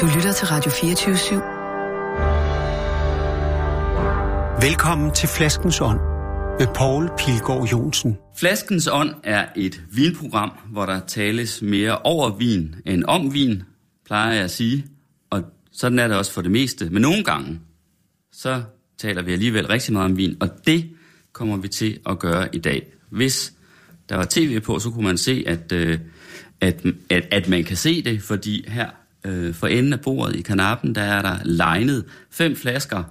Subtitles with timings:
[0.00, 1.34] Du lytter til Radio 24 /7.
[4.66, 6.00] Velkommen til Flaskens Ånd
[6.58, 8.16] med Poul Pilgaard Jonsen.
[8.36, 13.62] Flaskens Ånd er et vinprogram, hvor der tales mere over vin end om vin,
[14.06, 14.86] plejer jeg at sige.
[15.30, 15.42] Og
[15.72, 16.90] sådan er det også for det meste.
[16.90, 17.60] Men nogle gange,
[18.32, 18.62] så
[18.98, 20.90] taler vi alligevel rigtig meget om vin, og det
[21.32, 22.86] kommer vi til at gøre i dag.
[23.10, 23.52] Hvis
[24.08, 25.98] der var tv på, så kunne man se, at, øh,
[26.60, 28.90] at, at, at man kan se det, fordi her
[29.28, 33.04] øh, for enden af bordet i kanappen, der er der legnet fem flasker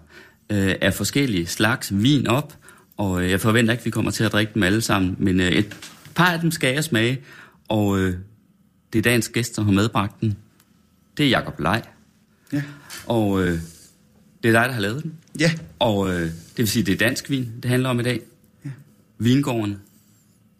[0.49, 2.57] øh, af forskellige slags vin op,
[2.97, 5.39] og øh, jeg forventer ikke, at vi kommer til at drikke dem alle sammen, men
[5.39, 5.77] øh, et
[6.15, 7.21] par af dem skal jeg smage,
[7.67, 8.15] og øh,
[8.93, 10.37] det er dagens gæst, som har medbragt den.
[11.17, 11.81] Det er Jakob Lej.
[12.53, 12.63] Ja.
[13.05, 13.59] Og øh,
[14.43, 15.13] det er dig, der har lavet den.
[15.39, 15.51] Ja.
[15.79, 18.21] Og øh, det vil sige, det er dansk vin, det handler om i dag.
[18.65, 18.69] Ja.
[19.17, 19.77] Vingården,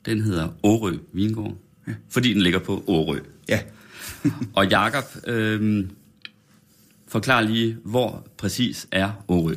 [0.05, 1.93] den hedder Årø Vingård, Ja.
[2.09, 3.19] fordi den ligger på Årø.
[3.49, 3.59] Ja.
[4.53, 5.85] Og Jakob, øh,
[7.07, 9.55] forklar lige, hvor præcis er Årø?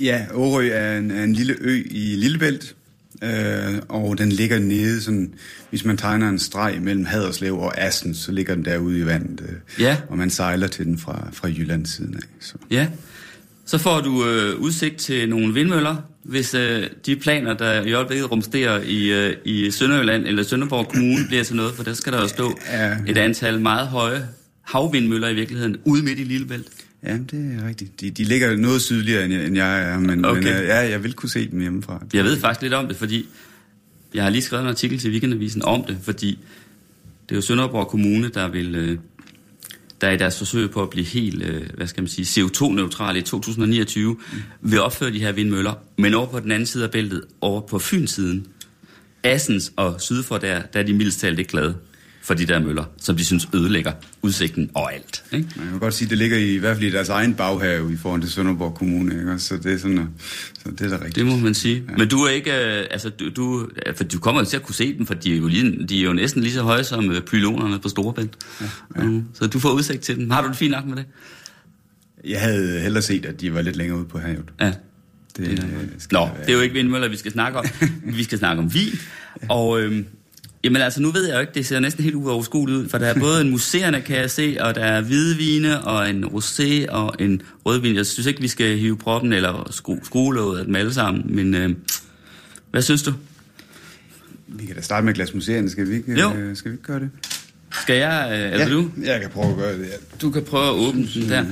[0.00, 2.74] Ja, Årø er en, er en lille ø i Lillebælt,
[3.22, 5.34] øh, og den ligger nede, sådan,
[5.70, 9.40] hvis man tegner en streg mellem Haderslev og Assen, så ligger den derude i vandet,
[9.40, 9.96] øh, Ja.
[10.08, 12.20] og man sejler til den fra, fra Jyllands siden af.
[12.40, 12.54] Så.
[12.70, 12.88] Ja,
[13.66, 18.30] så får du øh, udsigt til nogle vindmøller, hvis øh, de planer, der i øjeblikket
[18.30, 22.20] rumsterer i, øh, i Sønderjylland eller Sønderborg Kommune, bliver til noget, for der skal der
[22.20, 22.58] jo stå
[23.08, 24.28] et antal meget høje
[24.62, 26.66] havvindmøller i virkeligheden, ude midt i Lillebælt.
[27.06, 28.00] Ja, det er rigtigt.
[28.00, 30.42] De, de ligger noget sydligere, end jeg, end jeg er, men, Okay.
[30.42, 32.02] men øh, ja, jeg vil kunne se dem hjemmefra.
[32.14, 33.26] Jeg ved faktisk lidt om det, fordi
[34.14, 36.38] jeg har lige skrevet en artikel til Weekendavisen om det, fordi
[37.28, 38.98] det er jo Sønderborg Kommune, der vil...
[40.02, 43.16] Der er i deres forsøg på at blive helt, øh, hvad skal man sige, CO2-neutral
[43.16, 44.16] i 2029,
[44.60, 47.78] vil opføre de her vindmøller, men over på den anden side af bæltet, over på
[47.78, 48.46] Fynsiden,
[49.22, 51.74] Assens og syd for der, der er de mildest talt ikke glade
[52.22, 53.92] for de der møller, som de synes ødelægger
[54.22, 55.24] udsigten og alt.
[55.32, 55.48] Ikke?
[55.56, 57.92] Jeg kan godt sige, at det ligger i, i hvert fald i deres egen baghave
[57.92, 59.38] i forhold til Sønderborg Kommune, ikke?
[59.38, 60.04] Så det er sådan, øh,
[60.64, 61.16] så det er da rigtigt.
[61.16, 61.84] Det må man sige.
[61.88, 61.96] Ja.
[61.96, 64.74] Men du er ikke, øh, altså du, du, for du kommer jo til at kunne
[64.74, 67.10] se dem, for de er jo, lige, de er jo næsten lige så høje som
[67.10, 68.36] øh, pylonerne på Storebælt.
[68.60, 68.66] Ja,
[68.96, 69.06] ja.
[69.06, 70.30] Mm, så du får udsigt til dem.
[70.30, 71.04] Har du det fint nok med det?
[72.24, 74.52] Jeg havde hellere set, at de var lidt længere ude på havet.
[74.60, 74.66] Ja.
[74.66, 74.76] Det,
[75.36, 77.64] Det er, øh, Nå, det er jo ikke vindmøller, vi skal snakke om.
[78.16, 78.98] vi skal snakke om vin.
[79.48, 80.06] Og øhm,
[80.64, 83.06] jamen altså, nu ved jeg jo ikke, det ser næsten helt uoverskueligt ud, for der
[83.06, 87.14] er både en museerne, kan jeg se, og der er hvidvine, og en rosé, og
[87.18, 87.96] en rødvin.
[87.96, 91.54] Jeg synes ikke, vi skal hive proppen eller skru, skruelåget af dem alle sammen, men
[91.54, 91.76] øhm,
[92.70, 93.12] hvad synes du?
[94.46, 96.34] Vi kan da starte med glas museerne, skal vi ikke, Jo.
[96.34, 97.10] øh, skal vi ikke gøre det?
[97.82, 98.90] Skal jeg, øh, eller ja, du?
[99.02, 99.96] Jeg kan prøve at gøre det, ja.
[100.22, 101.44] Du kan prøve at åbne den der.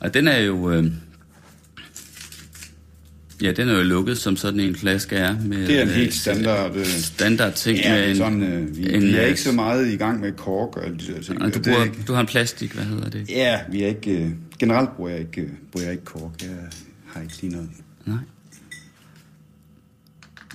[0.00, 0.72] Og den er jo...
[0.72, 0.84] Øh,
[3.42, 5.40] ja, den er jo lukket, som sådan en flaske er.
[5.40, 6.76] Med, Det er en øh, helt standard...
[6.76, 8.16] Øh, standard ting ja, med en...
[8.16, 10.84] sådan, øh, vi, en, vi er øh, ikke så meget i gang med kork og
[10.84, 11.42] alle de der ting.
[11.42, 13.28] Og du, Det er bruger, ikke, du har en plastik, hvad hedder det?
[13.28, 14.10] ja, vi er ikke...
[14.10, 16.42] Øh, generelt bruger jeg ikke, bruger jeg ikke kork.
[16.42, 16.50] Jeg
[17.06, 17.70] har ikke lige noget.
[18.06, 18.16] Nej.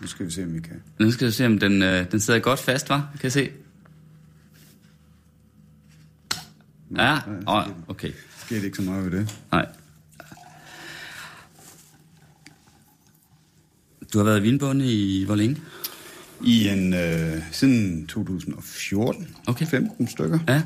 [0.01, 0.81] Nu skal vi se, om vi kan.
[0.99, 3.09] Nu skal du se, om den, øh, den sidder godt fast, var?
[3.13, 3.49] Kan jeg se?
[6.97, 8.11] Ja, oh, okay.
[8.45, 9.35] Sker ikke så meget ved det.
[9.51, 9.65] Nej.
[14.13, 15.61] Du har været vinbonde i hvor længe?
[16.45, 16.93] I en...
[16.93, 19.27] Øh, siden 2014.
[19.47, 19.65] Okay.
[19.65, 20.39] 15 stykker.
[20.47, 20.61] Ja,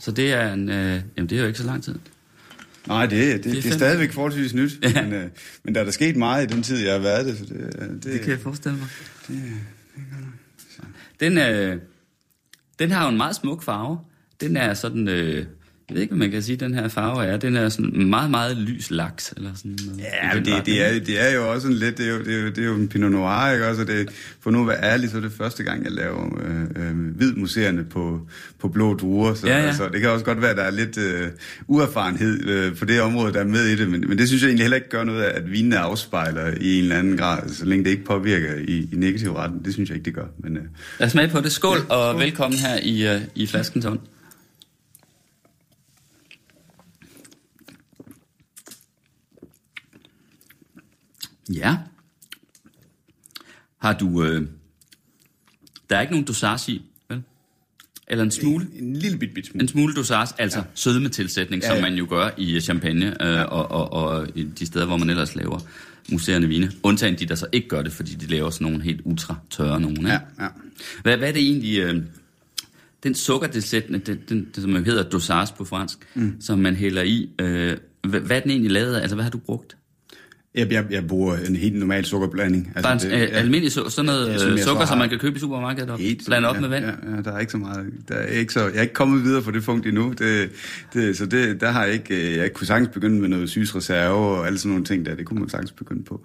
[0.00, 0.68] så det er en...
[0.68, 1.94] Øh, jamen, det er jo ikke så lang tid.
[2.86, 4.72] Nej, det, det, det, det er stadigvæk forholdsvis nyt.
[4.82, 5.02] Ja.
[5.02, 5.30] Men, øh,
[5.64, 7.38] men der er der sket meget i den tid, jeg har været det.
[7.38, 8.88] Så det, øh, det, Det kan jeg forestille mig.
[11.20, 11.78] Den, øh,
[12.78, 13.98] den har jo en meget smuk farve.
[14.40, 15.46] Den er sådan, øh,
[15.92, 17.36] jeg ved ikke, hvad man kan sige, den her farve er.
[17.36, 19.34] Den er sådan meget, meget lys laks.
[19.36, 20.00] Eller sådan noget.
[20.00, 22.34] Ja, men det, det, er, det er jo også en lidt, det er jo, det
[22.34, 23.82] er jo, det er jo en Pinot Noir, ikke også?
[23.82, 24.08] Og Det,
[24.40, 27.32] for nu at være ærlig, så er det første gang, jeg laver øh, øh, hvid
[27.34, 28.20] museerne på,
[28.60, 29.66] på blå druer, så Ja, ja.
[29.66, 31.28] Altså, det kan også godt være, at der er lidt øh,
[31.66, 34.48] uerfarenhed øh, på det område, der er med i det, men, men det synes jeg
[34.48, 37.84] egentlig heller ikke gør noget, at vinene afspejler i en eller anden grad, så længe
[37.84, 39.64] det ikke påvirker i, i negativ retning.
[39.64, 40.26] Det synes jeg ikke, det gør.
[40.38, 40.62] Men, øh,
[40.98, 41.52] Lad os smage på det.
[41.52, 43.98] Skål, og velkommen her i, øh, i flaskens hånd.
[51.56, 51.76] Ja.
[53.78, 54.24] Har du...
[54.24, 54.48] Øh,
[55.90, 57.22] der er ikke nogen dosage i, vel?
[58.08, 58.66] Eller en smule?
[58.74, 59.62] en, en lille bit, bit smule.
[59.62, 60.64] En smule dosage, altså ja.
[60.74, 61.78] sødmetilsætning, ja, Ja, ja.
[61.78, 61.82] ja.
[61.82, 65.10] som man jo gør i champagne øh, og, og, og i de steder, hvor man
[65.10, 65.58] ellers laver
[66.10, 66.72] museerne vine.
[66.82, 69.80] Undtagen de, der så ikke gør det, fordi de laver sådan nogle helt ultra tørre
[69.80, 69.98] nogle.
[69.98, 70.10] Ikke?
[70.10, 70.48] Ja, ja.
[71.02, 72.02] Hvad, hvad er det egentlig, øh,
[73.02, 76.40] den sukkertilsætning, den, den, den, som hedder dosage på fransk, mm.
[76.40, 77.76] som man hælder i, øh,
[78.08, 79.00] hvad, hvad er den egentlig lavet af?
[79.00, 79.76] Altså, hvad har du brugt?
[80.54, 82.72] Jeg, jeg, jeg bruger en helt normal sukkerblanding.
[82.74, 83.36] Altså, Bare en det, ja.
[83.38, 85.98] almindelig su- sådan noget som øh, jeg sukker, som man kan købe i supermarkedet og
[85.98, 86.84] Helt, blande op ja, med vand.
[86.84, 87.86] Ja, ja, der er ikke så meget.
[88.08, 90.14] Der er ikke så, jeg er ikke kommet videre på det punkt endnu.
[90.18, 90.50] Det,
[90.94, 94.14] det, så det, der har jeg ikke, øh, jeg kunne sagtens begynde med noget sygsreserve
[94.38, 95.14] og alle sådan nogle ting der.
[95.14, 96.24] Det kunne man sagtens begynde på.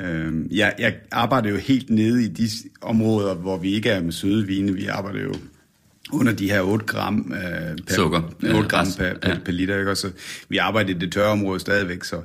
[0.00, 2.48] Øhm, jeg, jeg arbejder jo helt nede i de
[2.82, 4.72] områder, hvor vi ikke er med søde vine.
[4.74, 5.34] Vi arbejder jo
[6.12, 8.22] under de her 8 gram, øh, per, Sukker.
[8.22, 9.38] 8 Ja, gram per, per, Ja.
[9.44, 9.78] per liter.
[9.78, 9.90] Ikke?
[9.90, 10.10] Og så,
[10.48, 12.20] vi arbejder i det tørre område stadigvæk, så,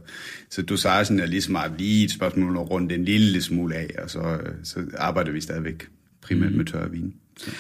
[0.50, 4.10] så dosagen er lige meget lige et spørgsmål at runde en lille smule af, og
[4.10, 5.88] så, øh, så arbejder vi stadigvæk
[6.22, 6.58] primært mm.
[6.58, 7.14] med tørre vin.
[7.38, 7.52] Så.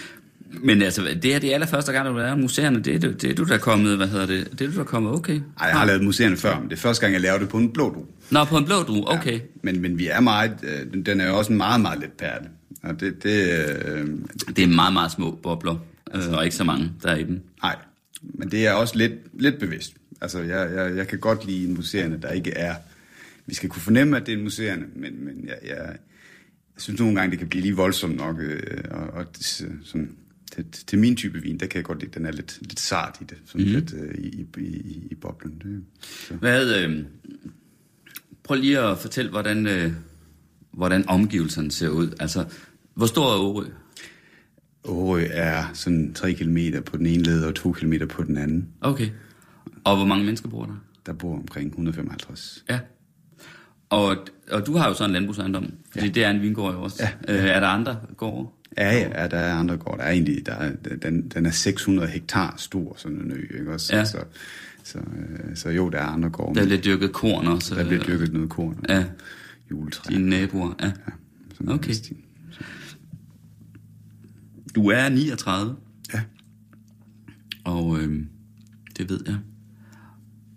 [0.63, 3.23] Men altså, det her det er allerførste gang, du er museerne, det er, du- det
[3.31, 5.35] er du der er kommet, hvad hedder det, det er du der er kommet, okay.
[5.59, 7.57] Ej, jeg har lavet museerne før, men det er første gang, jeg laver det på
[7.57, 8.05] en blå du.
[8.31, 9.33] Nå, på en blå du, okay.
[9.33, 9.39] Ja.
[9.63, 12.11] Men, men vi er meget, øh, den- den er jo også en meget, meget let
[12.11, 12.47] perle.
[12.83, 13.49] Og det, det,
[13.87, 14.07] øh,
[14.55, 15.75] Det er meget, meget små bobler,
[16.13, 17.41] altså, og ikke så mange, der er i dem.
[17.63, 17.75] nej,
[18.21, 19.93] men det er også lidt, lidt bevidst.
[20.21, 22.75] Altså, jeg, jeg, jeg kan godt lide en museerne, der ikke er...
[23.45, 25.77] Vi skal kunne fornemme, at det er en museerne, men, men jeg, jeg,
[26.75, 28.35] jeg synes nogle gange, det kan blive lige voldsomt nok.
[28.39, 28.61] Øh,
[28.91, 29.45] og, og det,
[29.83, 30.15] sådan,
[30.51, 33.17] til, til min type vin, der kan jeg godt lide, den er lidt, lidt sart
[33.21, 33.37] i det.
[33.45, 33.73] Sådan mm.
[33.73, 35.61] lidt øh, i, i, i, i boblen.
[35.63, 36.33] Det, så.
[36.33, 37.05] Hvad, øh,
[38.43, 39.91] prøv lige at fortælle, hvordan, øh,
[40.71, 42.09] hvordan omgivelserne ser ud.
[42.19, 42.45] Altså,
[42.93, 43.65] hvor stor er Årø?
[44.83, 48.67] Årø er sådan 3 km på den ene led og 2 km på den anden.
[48.81, 49.09] Okay.
[49.83, 50.83] Og hvor mange mennesker bor der?
[51.05, 52.63] Der bor omkring 155.
[52.69, 52.79] Ja.
[53.89, 54.17] Og,
[54.51, 56.11] og du har jo så en landbrugsejendom, fordi ja.
[56.11, 57.03] det er en vingård jo også.
[57.27, 57.33] Ja.
[57.35, 58.49] Øh, er der andre gårde?
[58.77, 59.97] Ja, ja, der er andre gårde.
[59.97, 63.73] Der er egentlig, der er, den, den er 600 hektar stor, sådan en ø, ikke
[63.73, 63.95] også?
[63.95, 64.05] Ja.
[64.05, 64.17] Så,
[64.83, 66.59] så, øh, så jo, der er andre gårde.
[66.59, 67.75] Der bliver dyrket korn også.
[67.75, 69.05] der bliver øh, dyrket noget korn Ja,
[69.71, 70.09] juletræ.
[70.13, 70.73] dine naboer.
[70.81, 70.91] Ja.
[71.53, 71.91] sådan noget Okay.
[71.93, 72.17] stil.
[74.75, 75.75] Du er 39,
[76.13, 76.21] Ja.
[77.63, 78.19] og øh,
[78.97, 79.35] det ved jeg.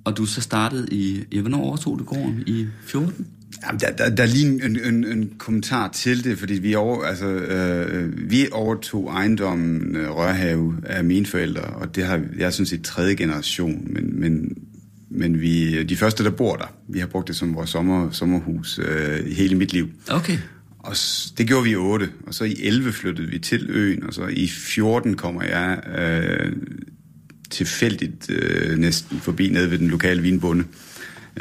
[0.04, 2.42] Og du så startede i, ja, hvornår overtog du gården?
[2.46, 3.26] I 14?
[3.66, 7.04] Jamen, der, der, der er lige en, en, en kommentar til det, fordi vi, over,
[7.04, 12.66] altså, øh, vi overtog ejendommen øh, Rørhave af mine forældre, og det har jeg sådan
[12.66, 14.56] set tredje generation, men, men,
[15.10, 18.80] men vi, de første, der bor der, vi har brugt det som vores sommer, sommerhus
[18.82, 19.88] øh, hele mit liv.
[20.10, 20.38] Okay.
[20.84, 20.96] Og
[21.38, 24.26] det gjorde vi i 8, og så i 11 flyttede vi til øen, og så
[24.26, 26.52] i 14 kommer jeg øh,
[27.50, 30.64] tilfældigt øh, næsten forbi nede ved den lokale vinbonde.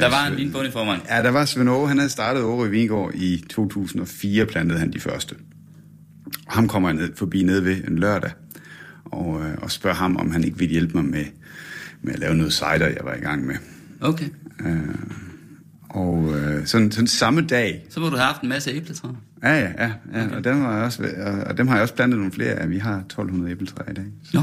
[0.00, 1.00] Der var en vinbund i forvejen.
[1.08, 5.00] Ja, der var Svend Aage, han havde startet Åre Vingård i 2004, plantede han de
[5.00, 5.34] første.
[6.46, 8.30] Og ham kommer jeg ned, forbi nede ved en lørdag,
[9.04, 11.24] og, øh, og spørger ham, om han ikke vil hjælpe mig med,
[12.02, 13.54] med at lave noget cider, jeg var i gang med.
[14.00, 14.28] Okay.
[14.60, 14.78] Øh,
[15.88, 19.14] og øh, sådan, sådan samme dag, Så må du have haft en masse æbletræer.
[19.44, 20.36] Ja, ja, ja, ja okay.
[20.36, 22.70] og, dem har jeg også, og- og dem har jeg også plantet nogle flere af.
[22.70, 24.04] Vi har 1200 æbletræer i dag.
[24.34, 24.42] Nå.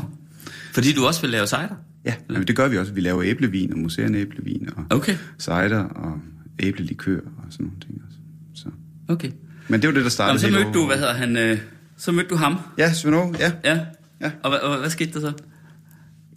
[0.73, 1.75] Fordi du også vil lave cider?
[2.05, 2.93] Ja, men det gør vi også.
[2.93, 5.15] Vi laver æblevin og museerne æblevin og Okay.
[5.39, 6.19] cider og
[6.59, 8.17] æblelikør og sådan nogle ting også.
[8.63, 8.69] Så.
[9.07, 9.31] Okay.
[9.67, 11.57] Men det var det, der Nå, startede men så mødte du, hvad hedder han, øh,
[11.97, 12.57] så mødte du ham.
[12.77, 13.51] Ja, Svend ja.
[13.63, 13.79] Ja.
[14.21, 14.31] Ja.
[14.43, 15.33] Og, hvad, og hvad skete der så?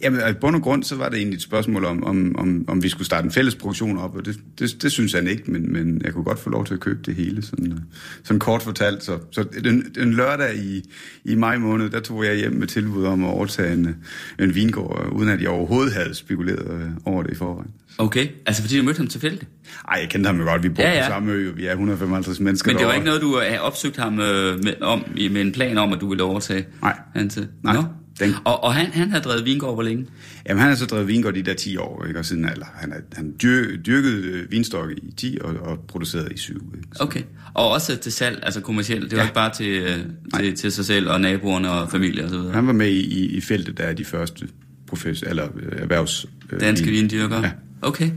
[0.01, 2.83] Jamen, i bund og grund, så var det egentlig et spørgsmål om, om, om, om
[2.83, 5.73] vi skulle starte en fælles produktion op, og det, det, det synes han ikke, men,
[5.73, 7.77] men jeg kunne godt få lov til at købe det hele, sådan, øh,
[8.23, 9.03] sådan kort fortalt.
[9.03, 10.81] Så, så den, den lørdag i,
[11.25, 13.95] i maj måned, der tog jeg hjem med tilbud om at overtage en,
[14.39, 17.71] en vingård, uden at jeg overhovedet havde spekuleret øh, over det i forvejen.
[17.97, 19.47] Okay, altså fordi du mødte ham tilfældigt.
[19.87, 21.65] Ej, jeg kendte ham jo godt, vi bor Ja, ja, på samme ø, og vi
[21.65, 22.95] er 155 mennesker Men det var derovre.
[22.95, 26.09] ikke noget, du har opsøgt ham øh, med, om, med en plan om, at du
[26.09, 26.99] ville overtage Nej.
[27.15, 27.47] han til?
[27.63, 27.73] Nej.
[27.75, 27.83] Nå.
[28.19, 30.05] Den- Og, og han, han havde drevet vingård hvor længe?
[30.49, 32.19] Jamen, han har så drevet vingård de der 10 år, ikke?
[32.19, 36.31] Og siden, eller, han har han dyr, dyrket øh, vinstokke i 10 og, og produceret
[36.31, 36.53] i 7.
[36.75, 36.87] Ikke?
[36.95, 37.21] Så, Okay.
[37.53, 39.03] Og også til salg, altså kommercielt.
[39.03, 39.27] Det var Ja.
[39.27, 39.99] ikke bare til, øh,
[40.39, 42.53] til, til sig selv og naboerne og familie og så videre.
[42.53, 44.47] Han var med i, i, i feltet, der er de første
[44.87, 46.25] professor, eller øh, erhvervs...
[46.59, 47.41] Danske vin- vindyrkere?
[47.43, 47.51] Ja.
[47.81, 48.11] Okay.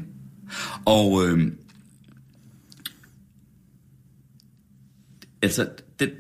[0.85, 1.53] Og øh,
[5.43, 5.69] altså,
[6.01, 6.11] det,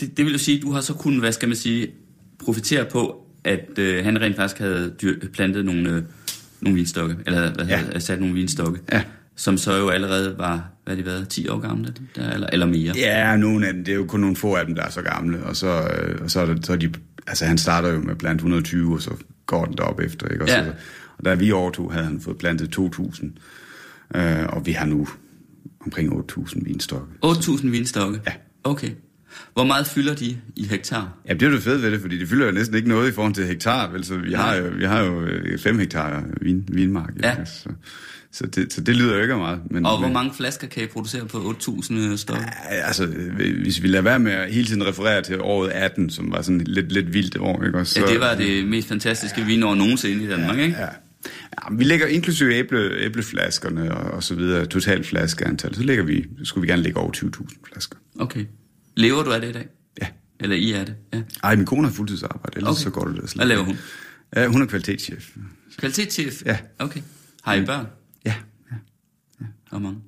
[0.00, 1.88] det, det vil jo sige, at du har så kunnet, hvad skal man sige,
[2.38, 6.02] profitere på, at øh, han rent faktisk havde dyr, plantet nogle, øh,
[6.60, 7.78] nogle vinstokke, eller hvad Ja.
[7.80, 9.02] hedder, sat nogle vinstokke, Ja.
[9.36, 12.92] som så jo allerede var, hvad de været, 10 år gamle, der, eller, eller mere.
[12.96, 15.02] Ja, nogle af dem, det er jo kun nogle få af dem, der er så
[15.02, 16.92] gamle, og så, øh, og så, er, det, så er de...
[17.26, 19.10] Altså, han starter jo med blandt 120, og så
[19.46, 20.44] går den derop efter, ikke?
[20.44, 20.64] Og, Ja.
[20.64, 20.72] så,
[21.18, 23.26] og da vi overtog, havde han fået plantet 2.000,
[24.20, 25.08] øh, og vi har nu
[25.80, 27.06] omkring 8.000 vinstokke.
[27.24, 28.20] 8.000 vinstokke?
[28.26, 28.32] Ja.
[28.64, 28.90] Okay.
[29.54, 31.12] Hvor meget fylder de i hektar?
[31.28, 33.12] Ja, det er jo fede ved det, fordi det fylder jo næsten ikke noget i
[33.12, 34.04] forhold til hektar, vel?
[34.04, 35.28] Så vi har jo, vi har jo
[35.58, 37.12] 5 hektar vin, vinmark.
[37.22, 37.30] Ja.
[37.30, 37.46] ikke?
[37.46, 37.68] Så,
[38.32, 39.60] så, det, så det lyder jo ikke af meget.
[39.70, 42.42] Men, Og hvor mange flasker kan I producere på 8.000 stokke?
[42.70, 46.10] Ja, Altså, øh, hvis vi lader være med at hele tiden referere til året 18,
[46.10, 47.78] som var sådan lidt, lidt vildt år, ikke?
[47.78, 50.76] Og så, Ja, det var det mest fantastiske vinår nogensinde i Danmark, ikke?
[50.78, 50.88] Ja.
[51.62, 56.24] Ja, vi lægger inklusive æble, æbleflaskerne og, og så videre, totalt flaskeantal, så lægger vi,
[56.44, 57.96] skulle vi gerne lægge over 20.000 flasker.
[58.18, 58.44] Okay.
[58.96, 59.68] Lever du af det i dag?
[60.02, 60.06] Ja.
[60.40, 60.94] Eller I er det?
[61.12, 61.22] Ja.
[61.42, 62.82] Ej, min kone har fuldtidsarbejde, ellers Okay.
[62.82, 63.76] så går det da slet Hvad laver hun?
[64.36, 65.36] Ja, hun er kvalitetschef.
[65.78, 66.42] Kvalitetschef?
[66.46, 66.58] Ja.
[66.78, 67.00] Okay.
[67.42, 67.86] Har I børn?
[68.24, 68.34] Ja,
[68.70, 68.76] ja.
[69.70, 69.98] Hvor mange?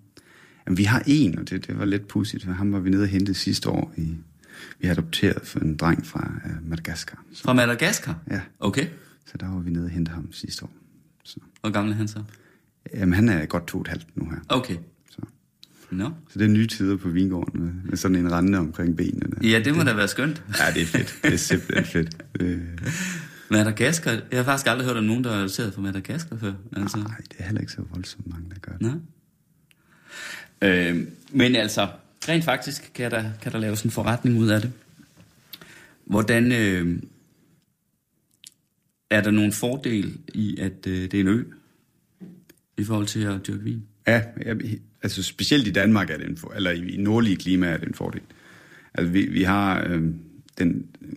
[0.67, 3.03] Jamen, vi har en, og det, det var lidt pudsigt, for ham var vi nede
[3.03, 3.93] og hente sidste år.
[3.97, 4.15] I,
[4.79, 7.25] vi har adopteret for en dreng fra uh, Madagaskar.
[7.35, 8.19] Så, Fra Madagaskar?
[8.31, 8.41] Ja.
[8.61, 8.87] Okay.
[9.27, 10.71] så der var vi nede og hente ham sidste år.
[11.25, 12.23] Så, Hvor gammel er han så?
[12.95, 14.39] jamen, han er godt to og et halvt nu her.
[14.49, 14.77] Okay.
[15.91, 16.11] Nå.
[16.31, 19.37] så det er nye tider på vingården med, med sådan en rende omkring benene.
[19.43, 20.43] Ja, det må da være skønt.
[20.59, 21.19] Ja, det er fedt.
[21.23, 22.17] Det er simpelthen fedt.
[22.41, 22.61] Øh,
[23.51, 24.11] Madagaskar?
[24.11, 26.53] Jeg har faktisk aldrig hørt om nogen, der er adopteret fra Madagaskar før.
[26.77, 26.97] Altså.
[26.97, 28.83] nej, det er heller ikke så voldsomt mange, der gør det.
[28.83, 28.93] Nå.
[30.69, 31.89] Øh, men altså,
[32.29, 34.73] rent faktisk kan der, kan der laves en forretning ud af det.
[36.05, 37.03] Hvordan øh,
[39.11, 41.45] er der nogen fordel i, at øh, det er en ø,
[42.79, 43.83] i forhold til at dyrke vin?
[44.07, 44.55] Ja, ja,
[45.03, 47.95] altså specielt i Danmark er det en for, eller i nordlige klima er det en
[47.95, 48.21] fordel.
[48.95, 50.03] Altså vi, vi har øh,
[50.59, 51.13] den øh,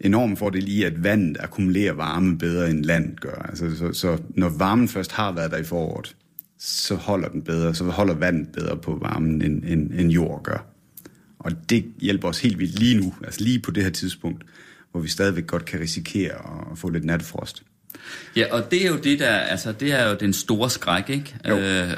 [0.00, 3.46] enorme fordel i, at vandet akkumulerer varme bedre end land gør.
[3.48, 6.16] Altså, så, så når varmen først har været der i foråret,
[6.58, 10.66] så holder den bedre, så holder vandet bedre på varmen, end, end, end jord gør.
[11.38, 14.44] Og det hjælper os helt vildt lige nu, altså lige på det her tidspunkt,
[14.90, 16.34] hvor vi stadigvæk godt kan risikere
[16.72, 17.62] at få lidt natfrost.
[18.36, 21.36] Ja, og det er jo det der, altså det er jo den store skræk, ikke?
[21.48, 21.58] Jo.
[21.58, 21.90] Øh,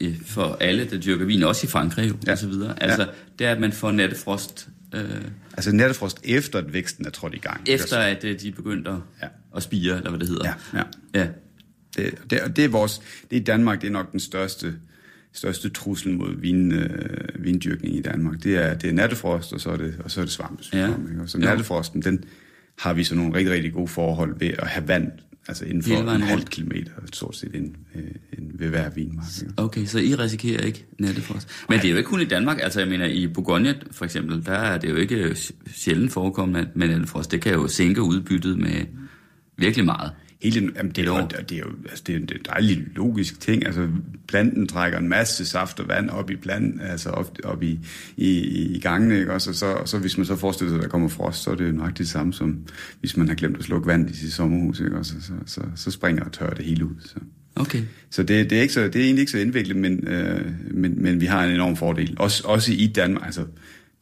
[0.00, 2.32] øh, for alle, der dyrker vin, også i Frankrig jo, Ja.
[2.32, 2.82] og så videre.
[2.82, 3.08] Altså, Ja.
[3.38, 5.00] det er, at man får nattefrost øh,
[5.56, 7.60] Altså natfrost efter, at væksten er trådt i gang.
[7.68, 9.26] efter, at øh, de begyndte Ja.
[9.56, 10.52] at spire, eller hvad det hedder.
[10.74, 10.78] Ja,
[11.14, 11.20] ja.
[11.20, 11.26] ja.
[11.96, 13.00] Det, det, det er vores,
[13.30, 14.74] det er i Danmark, det er nok den største,
[15.32, 18.42] største trussel mod vin, øh, vindyrkning i Danmark.
[18.42, 20.80] Det er, det er nattefrost, og så er det, og så er det svampesygdom.
[21.06, 21.10] Ja.
[21.10, 21.22] Ikke?
[21.22, 22.24] Og så nattefrosten, den
[22.78, 25.12] har vi så nogle rigtig, rigtig gode forhold ved at have vand,
[25.48, 28.02] altså inden for en halv kilometer, stort set ind, øh,
[28.38, 29.26] ind ved hver vinmark.
[29.56, 31.48] Okay, så I risikerer ikke nattefrost.
[31.68, 32.58] Men det er jo ikke kun i Danmark.
[32.62, 35.36] Altså, jeg mener, i Bourgogne for eksempel, der er det jo ikke
[35.74, 37.30] sjældent forekommende med nattefrost.
[37.30, 38.86] Det kan jo sænke udbyttet med
[39.56, 40.12] virkelig meget.
[40.42, 43.40] Hele, jamen det, er jo, det er jo altså er det er en dejlig logisk
[43.40, 43.66] ting.
[43.66, 43.88] Altså,
[44.28, 47.78] planten trækker en masse saft og vand op i planten, altså op, op i,
[48.16, 48.30] i,
[48.76, 49.32] i gangene, ikke?
[49.32, 51.50] Også, og så, og så hvis man så forestiller sig, at der kommer frost, så
[51.50, 52.58] er det jo nok det samme som,
[53.00, 54.96] hvis man har glemt at slukke vand i sit sommerhus, ikke?
[54.96, 56.94] Også, så, så, så springer og tørrer det hele ud.
[57.04, 57.16] Så,
[57.56, 57.82] Okay.
[58.10, 61.02] så det, det, er ikke så, det er egentlig ikke så indviklet, men, øh, men,
[61.02, 62.16] men vi har en enorm fordel.
[62.18, 63.44] Også, også i Danmark, altså,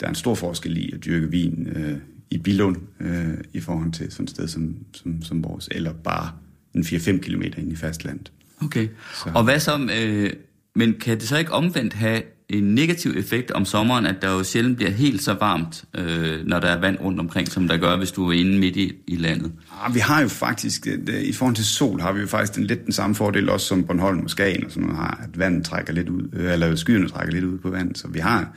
[0.01, 1.97] der er en stor forskel i at dyrke vin øh,
[2.33, 6.31] i Billund øh, i forhold til sådan et sted som, som, som vores, eller bare
[6.75, 8.33] en 4-5 km ind i fastlandet.
[8.63, 8.89] Okay.
[9.15, 10.31] Så- Og hvad så, øh,
[10.75, 14.43] men kan det så ikke omvendt have en negativ effekt om sommeren, at der jo
[14.45, 17.97] sjældent bliver helt så varmt, øh, når der er vand rundt omkring, som der gør,
[17.97, 19.53] hvis du er inde midt i, i landet?
[19.85, 22.65] Ah, vi har jo faktisk, øh, i forhold til sol, har vi jo faktisk den,
[22.65, 25.65] lidt den samme fordel, også som Bornholm og Skagen og sådan noget har, at vandet
[25.65, 28.53] trækker lidt ud, øh, eller skyerne trækker lidt ud på vandet, så vi har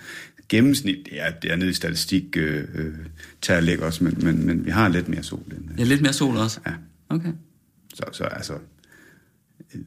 [0.49, 2.93] gennemsnit, er, det er nede i statistik, øh, øh,
[3.49, 6.13] at lægge os, men, men, men vi har lidt mere sol end Ja, lidt mere
[6.13, 6.59] sol også?
[6.67, 6.73] Ja.
[7.09, 7.33] Okay.
[7.93, 8.53] Så, så altså,
[9.73, 9.81] øh,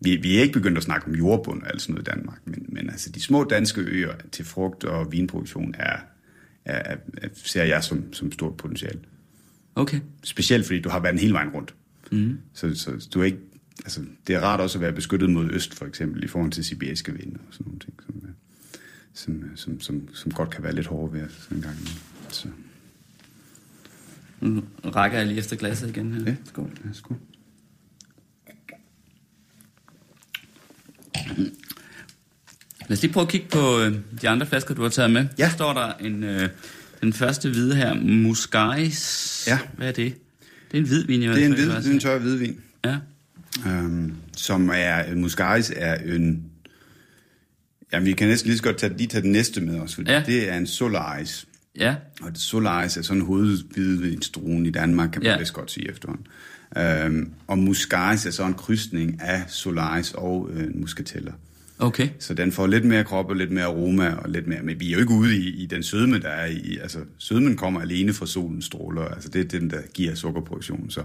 [0.00, 2.40] vi, vi er ikke begyndt at snakke om jordbund og alt sådan noget i Danmark,
[2.44, 5.96] men, men altså de små danske øer til frugt- og vinproduktion er,
[6.64, 9.00] er, er, ser jeg som, som stort potentiale.
[9.74, 10.00] Okay.
[10.24, 11.74] Specielt fordi du har været hele vejen rundt.
[12.12, 12.38] Mm.
[12.54, 13.38] Så, så du er ikke,
[13.84, 16.64] altså, det er rart også at være beskyttet mod øst, for eksempel, i forhold til
[16.64, 18.30] sibiriske vinde og sådan nogle ting, som, øh,
[19.24, 21.76] som, som, som, som godt kan være lidt hårde ved sådan en gang.
[22.28, 22.48] Så,
[24.40, 26.22] Nu rækker jeg lige efter glasset igen her.
[26.26, 26.70] ja, Skål.
[26.84, 27.16] Ja, skål.
[32.88, 35.26] Lad os lige prøve at kigge på øh, de andre flasker, du har taget med.
[35.38, 35.48] Ja.
[35.48, 36.48] Så står der en, øh,
[37.00, 39.44] den første hvide her, Muscaris.
[39.46, 39.58] Ja.
[39.76, 40.14] Hvad er det?
[40.70, 42.60] Det er en hvid vin, i hvert Det er en, hvid, en jeg tør hvidvin.
[42.84, 42.96] Ja.
[43.66, 46.49] øhm, som er, Muscaris er en,
[47.92, 50.10] jamen vi kan næsten lige så godt tage, lige tage den næste med os, fordi
[50.10, 50.22] Ja.
[50.26, 51.46] det er en Solaris.
[51.78, 51.94] Ja.
[52.22, 55.38] Og Solaris er sådan hovedhvidvinsdruen i Danmark, kan man Ja.
[55.38, 56.26] vist godt sige efterhånden.
[56.78, 61.32] Øhm, og Muscaris er så en krydsning af Solaris og øh, Muscateller.
[61.78, 62.08] Okay.
[62.18, 64.62] Så den får lidt mere krop og lidt mere aroma og lidt mere...
[64.62, 66.78] Men vi er jo ikke ude i, i den sødme, der er i...
[66.82, 69.02] Altså, sødmen kommer alene fra solens stråler.
[69.02, 70.90] Altså, det er den, der giver sukkerproduktion.
[70.90, 71.02] Så,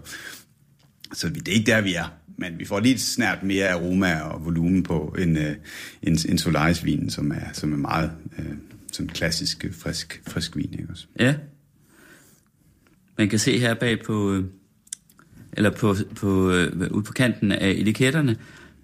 [1.14, 2.14] så vi- det er ikke der, vi er.
[2.38, 5.56] Men vi får lige snært mere aroma og volumen på en, øh,
[6.02, 8.46] en, en Solaris-vin, som er, som er meget øh,
[8.92, 10.74] som klassisk øh, frisk, frisk vin.
[10.74, 11.06] Ikke også?
[11.20, 11.36] Ja.
[13.18, 14.46] Man kan se her bag på, øh,
[15.54, 18.38] eller på, på, øh, ude på kanten af etiketterne,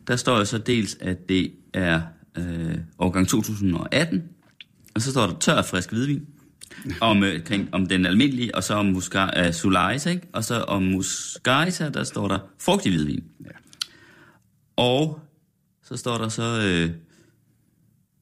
[0.08, 2.02] der står jo så dels, at det er
[2.38, 4.24] øh, årgang 2018,
[4.96, 6.28] og så står der tør og frisk hvidvin
[7.02, 10.22] om, øh, kring, om den almindelige, og så om musca, uh, Solaris, ikke?
[10.34, 13.24] Og så om Muscaria, der står der frugtig hvidvin.
[13.46, 13.50] Ja.
[14.76, 15.20] Og
[15.84, 16.90] så står der så, øh,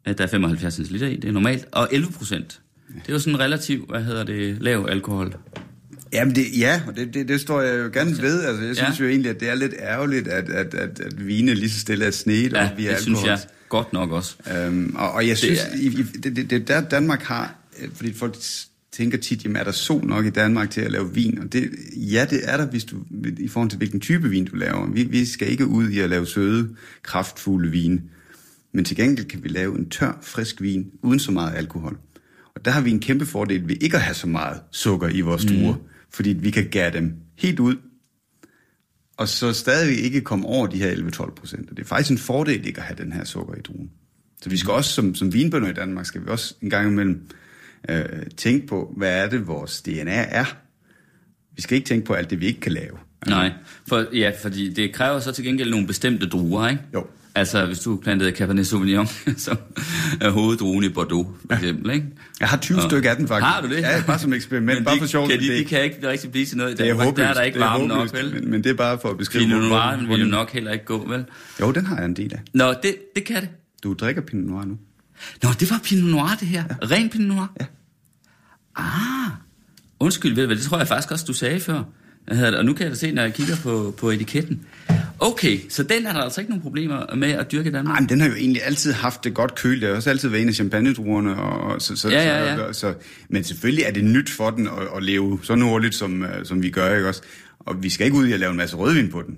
[0.06, 2.62] at der er 75 liter i, det er normalt, og 11 procent.
[2.96, 5.36] Det er jo sådan relativt, hvad hedder det, lav alkohol.
[6.14, 8.44] Jamen det, ja, og det, det, det står jeg jo gerne ved.
[8.46, 9.04] Altså, jeg synes Ja.
[9.04, 12.06] jo egentlig, at det er lidt ærgerligt, at, at, at, at vine lige så stille
[12.06, 13.16] er snedt Ja, op via det alkohol.
[13.18, 13.40] synes jeg
[13.70, 14.36] godt nok også.
[14.56, 17.44] Øhm, og, og jeg synes, er- det, i, i, det, det, det der Danmark har,
[17.44, 18.36] øh, fordi folk
[18.92, 21.40] tænker tit, jamen er der sol nok i Danmark til at lave vin?
[21.40, 22.96] Og det, ja, det er der, hvis du,
[23.38, 24.92] i forhold til hvilken type vin du laver.
[24.92, 28.02] Vi, vi skal ikke ud i at lave søde, kraftfulde vine.
[28.74, 31.98] Men til gengæld kan vi lave en tør, frisk vin, uden så meget alkohol.
[32.56, 35.22] Og der har vi en kæmpe fordel ved ikke at have så meget sukker i
[35.22, 35.76] vores druer.
[35.76, 35.82] Mm.
[36.14, 37.76] Fordi vi kan gære dem helt ud,
[39.20, 41.70] og så stadig ikke komme over de her 11-12 procent.
[41.70, 43.90] Det er faktisk en fordel ikke at have den her sukker i druen.
[44.42, 47.30] Så vi skal også, som, som vinbønder i Danmark, skal vi også en gang imellem
[47.90, 48.04] øh,
[48.38, 50.46] tænke på, hvad er det, vores DNA er.
[51.56, 52.98] Vi skal ikke tænke på alt det, vi ikke kan lave.
[53.28, 53.52] Nej,
[53.88, 56.82] for, ja, fordi det kræver så til gengæld nogle bestemte druer, ikke?
[56.94, 57.06] Jo.
[57.36, 59.08] Altså, hvis du plantede Cabernet Sauvignon,
[59.38, 59.58] som
[60.22, 62.06] er hoveddruen i Bordeaux, for eksempel, ikke?
[62.40, 63.46] Jeg har 20 Og- stykker af den faktisk.
[63.46, 63.78] Har du det?
[63.82, 65.30] Ja, bare som eksperiment, Men bare de, for sjovt.
[65.32, 67.06] Kan de, det, de kan ikke rigtig blive til noget i det er Danmark.
[67.06, 67.24] håbløst.
[67.26, 68.34] Der er der ikke varme nok, vel?
[68.34, 69.44] Men, men det er bare for at beskrive...
[69.44, 71.26] Pinot Noir vil jo nok heller ikke gå, vel?
[71.62, 72.40] Jo, den har jeg en del af.
[72.54, 73.50] Nå, det, det kan det.
[73.84, 74.78] Du drikker Pinot Noir nu.
[75.44, 76.64] Nå, det var Pinot Noir, det her.
[76.70, 76.88] Ja.
[76.88, 77.48] Ren Pinot Noir?
[77.60, 77.66] Ja.
[78.76, 79.32] Ah,
[80.00, 81.84] undskyld, ved du hvad, det tror jeg faktisk også, du sagde før.
[82.58, 84.66] Og nu kan jeg da se, når jeg kigger på, på etiketten.
[85.20, 87.94] Okay, så den er der altså ikke nogen problemer med at dyrke i Danmark?
[87.94, 89.82] Nej, men den har jo egentlig altid haft det godt køl.
[89.82, 91.36] Det har også altid været en af champagnedruerne.
[91.36, 92.74] Og, og så, så, Ja, ja, ja.
[92.74, 92.94] Så, så,
[93.30, 96.62] men selvfølgelig er det nyt for den at, at leve så nordligt, som, øh, som
[96.62, 97.22] vi gør, ikke også?
[97.60, 99.38] Og vi skal ikke ud i at lave en masse rødvin på den.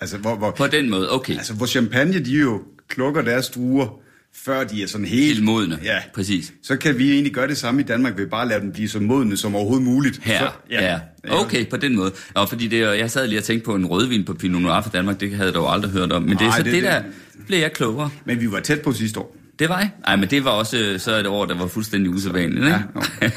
[0.00, 1.36] Altså, hvor, hvor, På den måde, okay.
[1.36, 4.00] altså, hvor champagne, de jo klukker deres druer,
[4.36, 5.24] før de er sådan helt...
[5.26, 5.98] Helt modne, Ja.
[6.14, 6.52] præcis.
[6.62, 8.88] Så kan vi egentlig gøre det samme i Danmark, ved bare at lade dem blive
[8.88, 10.20] så modne som overhovedet muligt.
[10.22, 10.92] Her, så, ja.
[10.92, 11.00] ja.
[11.40, 12.12] Okay, på den måde.
[12.34, 14.90] Og fordi det, jeg sad lige og tænkte på en rødvin på Pinot Noir for
[14.90, 16.22] Danmark, det havde jeg dog aldrig hørt om.
[16.22, 17.02] Men det er så det- det, der
[17.46, 18.10] blev jeg klogere.
[18.24, 19.36] Men vi var tæt på sidste år.
[19.58, 19.90] Det var jeg.
[20.06, 22.78] Nej, men det var også øh, så et år, der var fuldstændig usædvanligt, ikke?
[23.22, 23.28] Ja,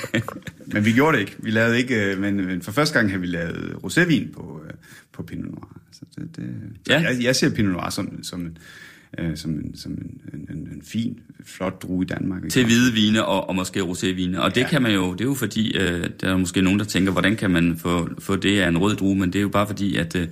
[0.66, 1.36] Men vi gjorde det ikke.
[1.40, 4.74] Vi lavede ikke, øh, men, men for første gang har vi lavet rosévin på, øh,
[5.14, 5.78] på Pinot Noir.
[5.92, 6.44] Så det, det,
[6.90, 7.00] Ja.
[7.02, 8.58] jeg, jeg ser Pinot Noir som, som, en,
[9.20, 12.44] øh, som, en, som en, en, en, fin, flot drue i Danmark.
[12.44, 12.54] ikke?
[12.54, 14.38] til hvide vine og, og måske rosévine.
[14.40, 14.68] Og det Ja.
[14.68, 17.36] kan man jo, det er jo fordi, øh, der er måske nogen, der tænker, hvordan
[17.36, 19.96] kan man få, få det af en rød drue, men det er jo bare fordi,
[19.98, 20.28] at øh,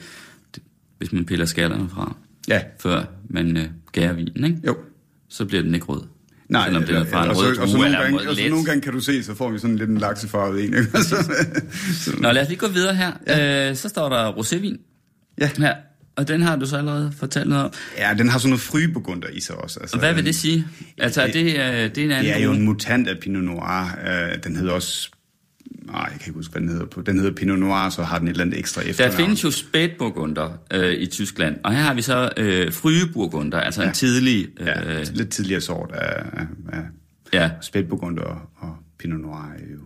[0.55, 0.63] det,
[0.97, 2.15] hvis man piller skallerne fra,
[2.47, 2.61] Ja.
[2.79, 4.57] før man øh, gærer vinen, ikke?
[4.67, 4.77] Jo.
[5.29, 6.01] så bliver den ikke rød.
[6.49, 8.49] Nej, Selvom den er fra en og, så, rød og, så nogle gange, og så
[8.49, 10.73] nogle gange kan du se, så får vi sådan lidt en laksefarvet en.
[10.73, 10.83] Ikke?
[11.03, 13.11] Så, Nå, lad os lige gå videre her.
[13.27, 13.69] Ja.
[13.69, 14.77] Øh, så står der rosévin
[15.41, 15.49] ja.
[15.57, 15.73] her,
[16.15, 17.71] og den har du så allerede fortalt noget om.
[17.97, 19.80] ja, den har sådan noget frybegunder i sig også.
[19.80, 20.67] Altså, Og hvad vil den- det sige?
[20.97, 21.58] Altså, er det, øh, det
[21.97, 23.97] er en anden Det er jo en mutant af Pinot Noir.
[24.08, 25.10] Øh, den hedder også...
[25.86, 27.01] Nej, jeg kan ikke huske, hvad den hedder på.
[27.01, 29.17] Den hedder Pinot Noir, så har den et eller andet ekstra Der efternavn.
[29.17, 33.88] findes jo spætburgunder øh, i Tyskland, og her har vi så øh, frygeburgunder, altså ja.
[33.88, 34.47] En tidlig...
[34.60, 36.82] Øh, Ja, lidt tidligere sort af, af, af
[37.34, 37.49] ja.
[37.62, 39.80] spætburgunder og, og Pinot Noir er jo,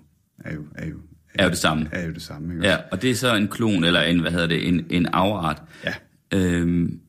[0.46, 0.96] er jo, er jo,
[1.36, 1.88] Er jo det samme.
[1.92, 2.68] Er jo det samme, ikke?
[2.68, 5.62] Ja, og det er så en klon, eller en, hvad hedder det, en, en afart.
[5.86, 5.94] Ja.
[6.34, 7.00] Øhm,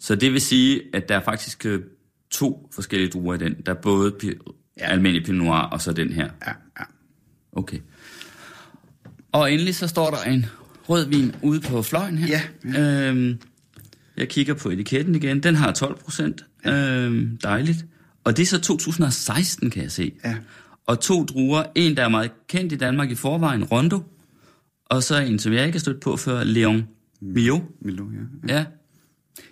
[0.00, 1.80] så det vil sige, at der er faktisk øh,
[2.30, 3.54] to forskellige druer i den.
[3.66, 4.14] Der er både
[4.78, 4.86] Ja.
[4.90, 6.24] almindelig Pinot Noir, og så den her.
[6.46, 6.84] Ja, ja.
[7.52, 7.78] Okay.
[9.32, 10.46] Og endelig så står der en
[10.88, 12.40] rødvin ude på fløjen her.
[12.64, 13.38] Ja, Øhm,
[14.16, 15.42] jeg kigger på etiketten igen.
[15.42, 16.44] Den har 12 procent.
[16.66, 17.84] Øhm, dejligt.
[18.24, 20.12] Og det er så 2016, kan jeg se.
[20.24, 20.36] Ja.
[20.86, 21.64] Og to druer.
[21.74, 24.00] En, der er meget kendt i Danmark i forvejen, Rondo.
[24.86, 26.88] Og så en, som jeg ikke har stødt på før, Leon
[27.22, 27.60] Mio.
[27.80, 28.04] Milo,
[28.48, 28.54] ja.
[28.54, 28.64] Ja.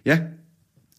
[0.04, 0.20] Ja.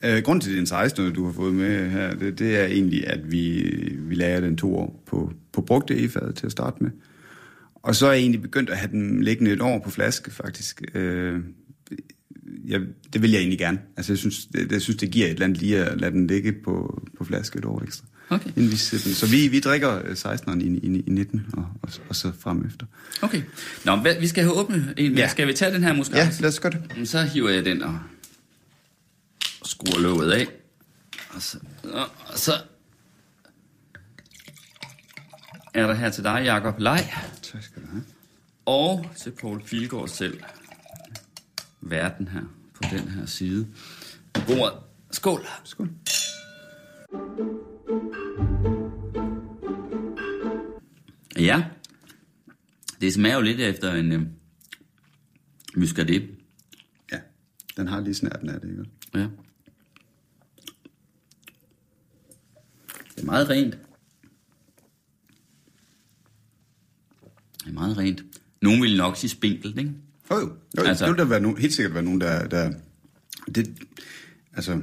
[0.04, 2.60] Øh, grunden til, at det er en 16, du har fået med her, det, det
[2.60, 3.62] er egentlig, at vi,
[3.98, 6.92] vi lager den to år på, på brugte efadet til at starte med.
[7.76, 10.82] Og så er jeg egentlig begyndt at have den liggende et år på flaske, faktisk.
[10.94, 11.40] Øh,
[12.66, 12.82] jeg,
[13.14, 13.80] det vil jeg egentlig gerne.
[13.98, 16.28] Altså, jeg synes, det, jeg synes, det giver et eller andet lige at lade den
[16.28, 18.06] ligge på, på flaske et år ekstra.
[18.32, 18.50] Okay.
[18.50, 19.14] Inden vi den.
[19.14, 22.66] Så vi, vi drikker øh, 16'eren i, i, i 19, og, og, og så frem
[22.66, 22.86] efter.
[23.22, 23.42] Okay.
[23.86, 25.14] Nå, vi skal have åbnet en.
[25.14, 25.20] Ja.
[25.20, 25.28] Ja.
[25.28, 26.18] Skal vi tage den her måske?
[26.18, 27.10] Ja, lad os gøre det.
[27.10, 28.00] Så hiver jeg den og
[29.66, 30.48] skruer låget af.
[31.30, 32.54] Og så, og så
[35.74, 37.14] er der her til dig, Jakob Lej.
[37.42, 38.04] Tak skal du have.
[38.66, 40.40] Og til Paul Pilgaard selv.
[41.82, 42.42] Verden her,
[42.74, 43.68] på den her side.
[44.34, 44.74] Bordet.
[45.12, 45.46] Skål.
[45.64, 45.90] Skål.
[51.42, 51.66] Ja.
[53.02, 54.22] Det smager jo lidt efter en øh,
[55.76, 56.30] muscadet.
[57.12, 57.20] Ja,
[57.78, 58.86] den har lige snærten af det, ikke?
[59.14, 59.28] Ja.
[63.16, 63.78] Det er meget rent.
[67.68, 68.24] er meget rent.
[68.62, 69.92] Nogen vil nok sige spinkelt, ikke?
[70.32, 70.56] Jo, jo.
[70.78, 72.48] jo Altså- det vil der være nogen, helt sikkert være nogen, der...
[72.48, 72.74] der
[73.56, 73.78] det,
[74.54, 74.82] altså,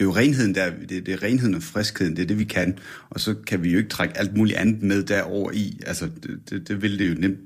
[0.00, 2.44] det er jo renheden, der, det, det er renheden og friskheden, det er det, vi
[2.44, 2.78] kan.
[3.10, 5.80] Og så kan vi jo ikke trække alt muligt andet med derover i.
[5.86, 7.38] Altså, det, det, det vil det jo nemt...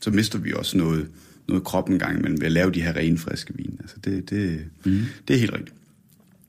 [0.00, 1.08] Så mister vi også noget,
[1.48, 3.76] noget krop en gang imellem ved at lave de her rene, friske vin.
[3.80, 5.04] Altså, det, det, mm.
[5.28, 5.76] det er helt rigtigt.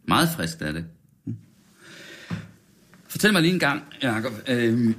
[0.07, 0.85] Meget frisk er det.
[3.07, 4.33] Fortæl mig lige en gang, Jacob.
[4.47, 4.93] Øh,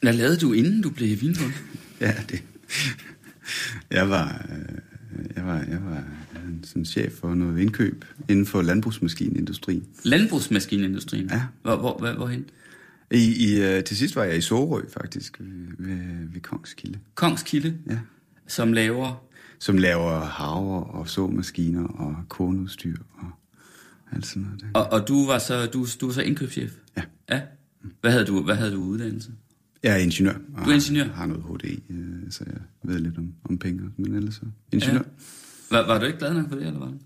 [0.00, 1.52] hvad lavede du, inden du blev vinbund?
[2.00, 2.42] Ja, det...
[3.90, 6.04] Jeg var, øh, jeg var, jeg var
[6.50, 9.86] øh, sådan chef for noget indkøb inden for landbrugsmaskinindustrien.
[10.04, 11.28] Landbrugsmaskinindustrien?
[11.30, 11.42] Ja.
[11.62, 12.44] Hvor, hvor, hvor, hvorhen?
[13.10, 15.36] I, i, øh, til sidst var jeg i Sorø, faktisk,
[15.78, 15.96] ved,
[16.32, 16.98] ved, Kongskilde.
[17.14, 17.98] Kongskilde, Ja.
[18.46, 19.24] som laver...
[19.58, 23.26] Som laver haver og såmaskiner og kornudstyr og
[24.12, 24.60] alt sådan noget.
[24.60, 24.66] Der.
[24.80, 26.72] Og, og du var så du, du var så indkøbschef?
[26.96, 27.02] Ja.
[27.30, 27.40] Ja.
[28.00, 29.30] Hvad havde du, hvad havde du uddannelse?
[29.82, 30.34] Jeg er ingeniør.
[30.56, 31.04] og Du er ingeniør?
[31.04, 34.40] har noget HD, øh, så jeg ved lidt om, om penge, men ellers så
[34.72, 34.98] ingeniør.
[34.98, 35.02] Ja.
[35.70, 36.98] Var, var du ikke glad nok for det, eller var det?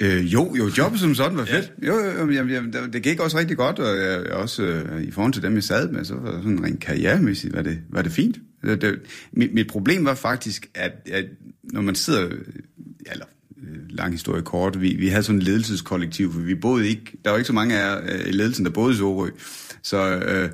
[0.00, 1.72] Øh, jo, jo, jobbet som sådan var fedt.
[1.86, 5.02] Jo, jo, jo jamen, jamen, det- gik også rigtig godt, og jeg, jeg også øh,
[5.02, 7.78] i forhold til dem, jeg sad med, så var det sådan rent karrieremæssigt, var det,
[7.90, 8.38] var det fint.
[8.64, 9.00] Det, det,
[9.32, 11.24] mit, mit problem var faktisk, at, at
[11.62, 12.28] når man sidder,
[13.12, 13.24] eller
[13.62, 17.30] øh, lang historie kort, vi, vi havde sådan et ledelseskollektiv, for vi boede ikke, der
[17.30, 19.28] var ikke så mange af øh, i ledelsen, der boede i Sorø,
[19.82, 20.16] så...
[20.18, 20.50] Øh,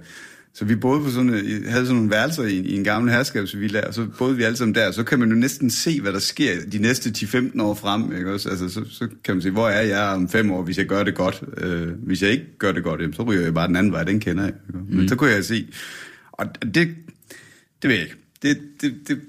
[0.57, 3.81] så vi boede på sådan, øh, havde sådan nogle værelser i, i en gammel herskabsvilla,
[3.87, 4.91] og så boede vi alle sammen der.
[4.91, 8.17] Så kan man jo næsten se, hvad der sker de næste 10-15 år frem.
[8.17, 8.49] Ikke også?
[8.51, 11.03] Altså, så, så kan man se, hvor er jeg om fem år, hvis jeg gør
[11.05, 11.43] det godt.
[11.57, 14.05] Øh, hvis jeg ikke gør det godt, jamen, så ryger jeg bare den anden vej,
[14.05, 14.53] den kender jeg.
[14.69, 14.79] Ikke?
[14.89, 15.09] Men Mm.
[15.09, 15.67] så kunne jeg se,
[16.33, 18.17] og det, det ved jeg ikke.
[18.43, 19.21] Det, det, det,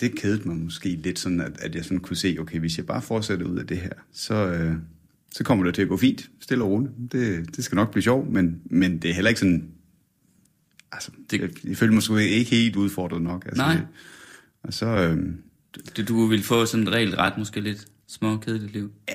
[0.00, 2.86] det kædede mig måske lidt sådan, at, at jeg sådan kunne se, okay, hvis jeg
[2.86, 4.72] bare fortsætter ud af det her, så, øh,
[5.32, 6.92] så kommer det til at gå fint, stille og roligt.
[7.12, 9.64] Det, det skal nok blive sjovt, men, men det er heller ikke sådan,
[10.94, 13.44] altså, Det- det, jeg, jeg føler mig sgu ikke helt udfordret nok.
[13.46, 13.74] Altså, Nej.
[13.74, 13.86] Det,
[14.62, 15.18] og så, øh,
[15.96, 18.92] Du, du ville få sådan et regelret, måske lidt små, kedeligt liv?
[19.08, 19.14] Ja.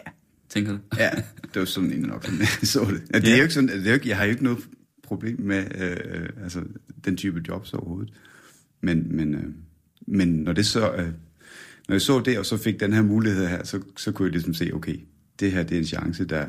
[0.50, 0.78] Tænker du?
[0.98, 1.10] ja,
[1.54, 3.02] det var sådan en nok, sådan, jeg så det.
[3.14, 3.38] Ja, det er Ja.
[3.38, 4.60] jo ikke sådan, det er jo ikke, jeg har jo ikke noget
[5.04, 6.62] problem med øh, altså,
[7.06, 8.14] den type jobs overhovedet.
[8.82, 9.44] Men, men, øh,
[10.08, 11.08] men når det så, øh,
[11.88, 14.32] når jeg så det, og så fik den her mulighed her, så, så kunne jeg
[14.32, 14.96] ligesom se, okay,
[15.40, 16.48] det her det er en chance, der,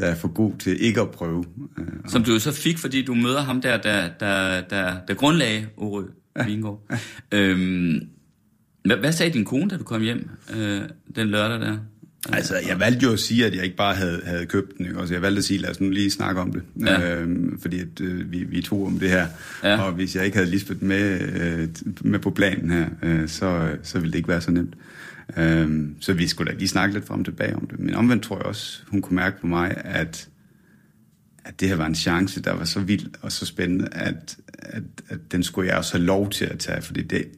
[0.00, 1.44] der er for god til ikke at prøve.
[1.78, 5.66] Øh, Som du så fik, fordi du møder ham der, der, der, der, der grundlagde
[5.76, 6.04] Orø
[6.36, 6.44] ja.
[6.44, 6.90] Vingård.
[7.32, 8.08] Øhm,
[8.84, 10.80] hvad, hvad sagde din kone, da du kom hjem øh,
[11.16, 11.78] den lørdag der?
[12.28, 14.86] Altså, jeg valgte jo at sige, at jeg ikke bare havde, havde købt den.
[14.86, 14.98] Ikke?
[14.98, 16.62] Altså, jeg valgte at sige, lad os nu lige snakke om det.
[16.86, 17.14] Ja.
[17.14, 19.26] Øhm, fordi at, øh, vi, vi tog om det her.
[19.64, 19.82] Ja.
[19.82, 21.68] Og hvis jeg ikke havde Lisbeth med, øh,
[22.00, 24.74] med på planen her, øh, så, så ville det ikke være så nemt.
[25.36, 27.78] Øhm, så vi skulle da lige snakke lidt frem og tilbage om det.
[27.78, 30.28] Men omvendt tror jeg også, hun kunne mærke på mig, at,
[31.44, 34.82] at det her var en chance, der var så vild og så spændende, at, at,
[35.08, 36.82] at den skulle jeg også have lov til at tage.
[36.82, 37.28] Fordi det,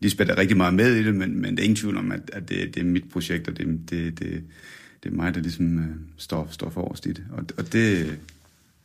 [0.00, 2.30] Lisbeth er rigtig meget med i det, men, men det er ingen tvivl om, at,
[2.32, 4.42] at det, det er mit projekt, og det, det, det,
[5.02, 5.84] det er mig, der ligesom øh,
[6.16, 7.24] står, står forrest i det.
[7.32, 8.18] Og, og det,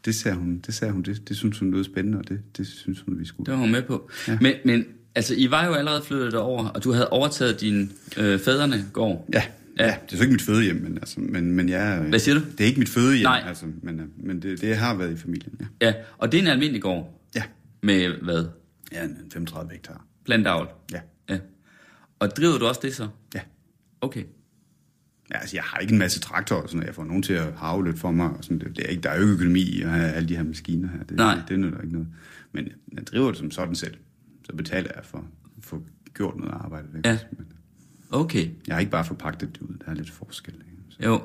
[0.06, 2.68] det sagde hun, det, sagde hun det, det synes hun lød spændende, og det, det
[2.68, 3.46] synes hun, vi skulle.
[3.46, 4.10] Det var hun med på.
[4.28, 4.38] Ja.
[4.42, 8.40] Men, men altså, I var jo allerede flyttet over, og du havde overtaget din øh,
[8.40, 9.30] fædrene gård.
[9.34, 9.44] Ja,
[9.80, 9.96] Ja.
[10.06, 12.06] det er så ikke mit fødehjem, men, altså, men, men jeg...
[12.10, 12.42] Hvad siger du?
[12.52, 13.44] Det er ikke mit fødehjem, Nej.
[13.48, 15.88] altså, men, øh, men det, det har været i familien, ja.
[15.88, 17.44] Ja, og det er en almindelig gård Ja,
[17.84, 18.46] med hvad?
[18.92, 20.06] ja en 35 hektar.
[20.26, 20.68] Plantavl.
[20.92, 21.40] Ja, Ja.
[22.20, 23.08] Og driver du også det så?
[23.36, 23.40] ja.
[24.02, 24.24] Okay.
[25.34, 27.86] Ja, altså, jeg har ikke en masse traktorer, sådan, jeg får nogen til at harve
[27.86, 28.30] lidt for mig.
[28.30, 30.30] Og sådan, det, det er ikke, der er jo ikke økonomi i at have alle
[30.30, 31.04] de her maskiner her.
[31.04, 31.36] Det, Nej.
[31.36, 32.08] Det, det nytter ikke noget.
[32.52, 33.94] Men jeg driver det som sådan selv.
[34.46, 35.18] Så betaler jeg for
[35.58, 35.84] at få
[36.14, 36.88] gjort noget arbejde.
[36.98, 37.10] Ikke?
[37.10, 37.18] Ja.
[37.32, 37.48] Men
[38.14, 38.50] Okay.
[38.68, 39.76] jeg har ikke bare forpagtet det ud.
[39.86, 40.54] Der er lidt forskel.
[40.54, 40.68] Ikke?
[40.90, 41.22] Så, Jo.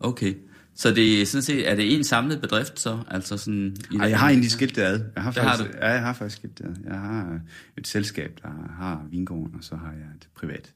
[0.00, 0.34] Okay.
[0.74, 2.98] Så det er sådan set, er det en samlet bedrift så?
[3.08, 5.00] Altså sådan, i Ej, jeg har egentlig skilt det ad.
[5.14, 5.78] Jeg har Det har faktisk, du.
[5.78, 6.74] Ja, jeg har faktisk skilt det ad.
[6.84, 7.40] Jeg har
[7.78, 8.48] et selskab, der
[8.78, 10.72] har vingården, og så har jeg et privat.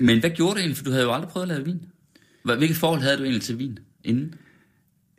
[0.00, 0.76] Men hvad gjorde du egentlig?
[0.76, 1.80] For du havde jo aldrig prøvet at lave vin.
[2.42, 4.34] Hvilket forhold havde du egentlig til vin inden?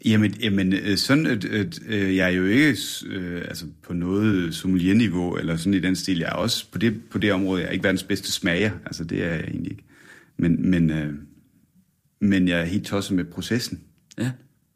[0.05, 4.55] Jamen, jamen øh, sådan et, et, øh, jeg er jo ikke øh, altså på noget
[4.55, 6.17] sommelier-niveau, eller sådan i den stil.
[6.17, 8.71] Jeg er også på det, på det område, jeg er ikke verdens bedste smager.
[8.85, 9.83] Altså, det er jeg egentlig ikke.
[10.37, 11.13] Men, men, øh,
[12.21, 13.79] men jeg er helt tosset med processen.
[14.17, 14.23] Ja.
[14.23, 14.31] Jeg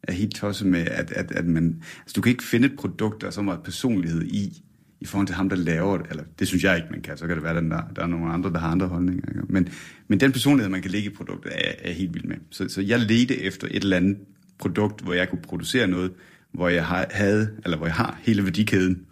[0.07, 1.81] er helt tosset med, at, at, at man...
[1.99, 4.63] Altså, du kan ikke finde et produkt, der er så meget personlighed i,
[5.01, 6.07] i forhold til ham, der laver det.
[6.09, 7.17] Eller, det synes jeg ikke, man kan.
[7.17, 9.41] Så kan det være, at der, der er nogle andre, der har andre holdninger.
[9.49, 9.69] Men,
[10.07, 12.35] men den personlighed, man kan lægge i produktet, er, er helt vild med.
[12.49, 14.17] Så, så jeg ledte efter et eller andet
[14.61, 16.11] produkt, hvor jeg kunne producere noget,
[16.51, 19.05] hvor jeg har, havde, eller hvor jeg har hele værdikæden,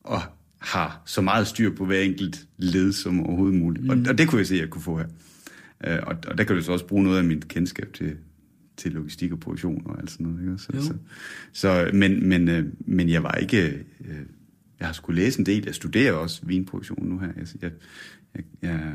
[0.00, 0.20] og
[0.58, 3.84] har så meget styr på hver enkelt led som overhovedet muligt.
[3.84, 3.90] Mm.
[3.90, 5.06] Og, og det kunne jeg se, at jeg kunne få her.
[5.84, 8.16] Øh, og, og der kan du så også bruge noget af mit kendskab til,
[8.76, 10.40] til logistik og produktion og alt sådan noget.
[10.40, 10.58] Ikke?
[10.58, 10.94] Så, så,
[11.52, 13.84] så, men, men, øh, men jeg var ikke...
[14.04, 14.20] Øh,
[14.80, 15.64] jeg har skulle læse en del.
[15.64, 17.28] Jeg studerer også vinproduktion nu her.
[17.36, 17.70] Jeg, jeg,
[18.34, 18.94] jeg, jeg,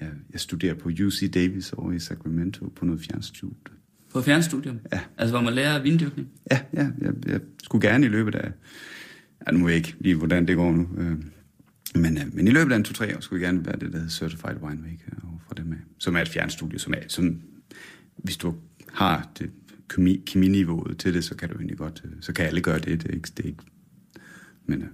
[0.00, 3.54] jeg, jeg studerer på UC Davis over i Sacramento på noget fjernstudie.
[4.12, 4.78] På fjernstudium?
[4.92, 5.00] Ja.
[5.18, 6.28] Altså, hvor man lærer vindyrkning?
[6.50, 8.52] Ja, ja jeg, jeg skulle gerne i løbet af...
[9.46, 10.88] Ja, nu ved jeg ikke lige, hvordan det går nu.
[10.98, 11.16] Øh,
[11.94, 13.98] men, øh, men i løbet af en to-tre år skulle jeg gerne være det, der
[13.98, 15.78] hedder Certified Winemaker og få dem af.
[15.98, 17.00] Som er et fjernstudie, som er...
[17.08, 17.40] Som,
[18.16, 18.54] hvis du
[18.92, 19.50] har det
[19.88, 22.02] kemi, keminiveauet til det, så kan du egentlig godt...
[22.04, 23.02] øh, Så kan alle gøre det.
[23.02, 23.28] Det er ikke...
[23.36, 23.62] Det er ikke
[24.66, 24.84] men,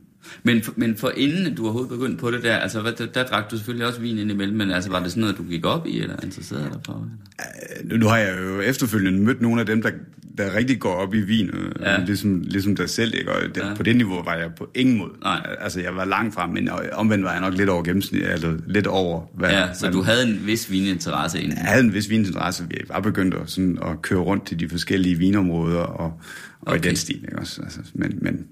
[0.43, 3.25] Men, for- men for inden du overhovedet begyndte på det der, altså hvad, der, der
[3.25, 5.87] drak du selvfølgelig også vin indimellem, men altså var det sådan noget, du gik op
[5.87, 6.93] i, eller interesserede dig for?
[6.93, 7.47] Eller?
[7.85, 9.91] Øh, Nu, nu har jeg jo efterfølgende mødt nogle af dem, der,
[10.39, 12.05] der rigtig går op i vin, øh, Ja.
[12.05, 13.15] ligesom, ligesom dig selv.
[13.15, 13.33] Ikke?
[13.33, 13.75] Og det, Ja.
[13.75, 15.11] på det niveau var jeg på ingen måde.
[15.23, 15.47] Nej.
[15.61, 18.87] Altså, jeg var langt frem, men omvendt var jeg nok lidt over gennemsnit, eller lidt
[18.87, 19.23] over.
[19.35, 21.59] Hvad, Ja, så hvad- du havde en vis vininteresse inden.
[21.59, 22.65] Jeg havde en vis vininteresse.
[22.71, 26.21] Vi var begyndt at, sådan, at køre rundt til de forskellige vinområder og, og.
[26.67, 26.79] Okay.
[26.79, 27.17] i den stil.
[27.17, 27.39] Ikke?
[27.39, 28.45] Også, altså, men, men,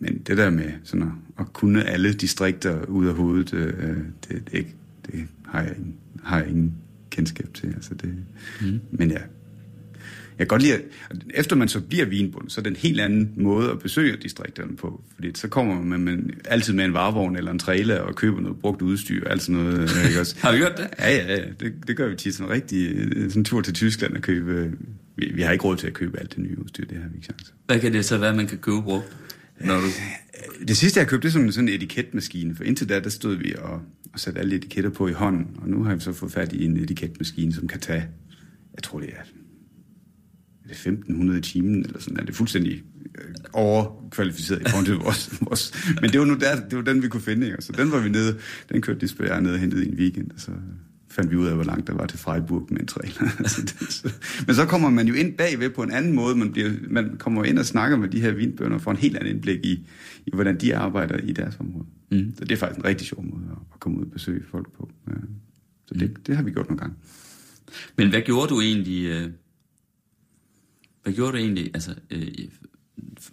[0.00, 3.96] men det der med sådan at, at kunne alle distrikter ud af hovedet, øh,
[4.28, 4.74] det, det, ikke,
[5.06, 6.74] det har, jeg ingen, har jeg ingen
[7.10, 7.66] kendskab til.
[7.66, 8.14] Altså det,
[8.60, 8.80] mm.
[8.90, 9.22] Men jeg,
[10.38, 10.80] jeg kan godt lide, at
[11.34, 14.76] efter man så bliver vinbund, så er det en helt anden måde at besøge distrikterne
[14.76, 15.02] på.
[15.14, 18.58] Fordi så kommer man med, altid med en varevogn eller en trailer og køber noget
[18.58, 19.80] brugt udstyr og alt sådan noget.
[19.82, 20.36] øh, Ikke også?
[20.42, 20.88] Har vi gjort det?
[20.98, 21.42] Ja, ja, ja.
[21.60, 24.22] Det, det gør vi tit sådan en rigtig øh, sådan en tur til Tyskland og
[24.22, 24.72] købe...
[25.16, 27.14] Vi, vi har ikke råd til at købe alt det nye udstyr, det har vi
[27.14, 27.52] ikke chance.
[27.66, 29.16] Hvad kan det så være, man kan købe brugt?
[29.60, 29.86] Når du...
[29.86, 33.10] Øh, det sidste, jeg købte, det er sådan, sådan en etiketmaskine, for indtil da, der
[33.10, 36.12] stod vi og, og satte alle etiketter på i hånden, og nu har vi så
[36.12, 38.08] fået fat i en etiketmaskine, som kan tage,
[38.74, 39.20] jeg tror det er,
[40.64, 42.82] er det 1500 i timen, eller sådan, er det fuldstændig
[43.18, 45.74] øh, overkvalificeret i forhold til vores, vores...
[46.00, 47.62] Men det var nu der, det var den, vi kunne finde, ikke?
[47.62, 48.38] Så den var vi nede,
[48.72, 50.50] den kørte Lisbeth og jeg ned og hentede i en weekend, og så
[51.10, 52.88] fandt vi ud af, hvor langt der var til Freiburg med en
[53.48, 54.12] så-
[54.46, 56.36] Men så kommer man jo ind bagved på en anden måde.
[56.36, 59.16] Man, bliver, man kommer ind og snakker med de her vinbønder og får en helt
[59.16, 59.86] anden indblik i,
[60.26, 61.86] i hvordan de arbejder i deres område.
[62.10, 62.34] Mm.
[62.38, 63.42] Så det er faktisk en rigtig sjov måde
[63.74, 64.90] at, komme ud og besøge folk på.
[65.86, 66.96] Så det, det har vi gjort nogle gange.
[67.96, 69.04] Men hvad gjorde du egentlig...
[69.06, 69.30] Øh...
[71.02, 72.28] Hvad gjorde du egentlig altså, øh,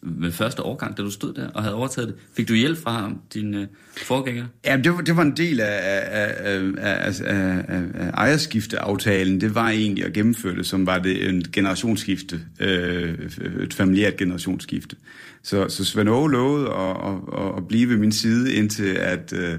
[0.01, 2.15] med første årgang, da du stod der og havde overtaget det?
[2.33, 4.45] Fik du hjælp fra dine øh, forgænger?
[4.65, 9.41] Ja, det var, det var en del af, af, af, af, af, af, af ejerskifteaftalen.
[9.41, 13.15] Det var egentlig at gennemføre det, som var det en generationsskifte, øh,
[13.59, 14.95] et familiært generationsskifte.
[15.43, 19.53] Så, så Svend Aage lovede at, at, at blive ved min side, indtil at, øh,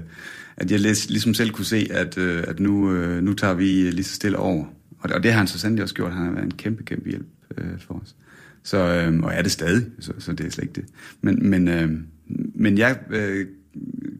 [0.57, 4.03] at jeg ligesom selv kunne se, at, øh, at nu, øh, nu tager vi lige
[4.03, 4.65] så stille over.
[4.99, 6.11] Og det, og det har han så sandelig også gjort.
[6.11, 8.15] Han har været en kæmpe, kæmpe hjælp øh, for os.
[8.63, 10.85] Så, øh, og er det stadig, så, så det er slet ikke det.
[11.21, 11.91] Men, men, øh,
[12.55, 13.47] men jeg øh,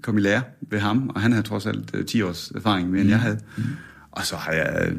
[0.01, 3.01] kom i lære ved ham, og han havde trods alt øh, 10 års erfaring mere,
[3.01, 3.39] end jeg havde.
[4.11, 4.97] Og så har jeg øh,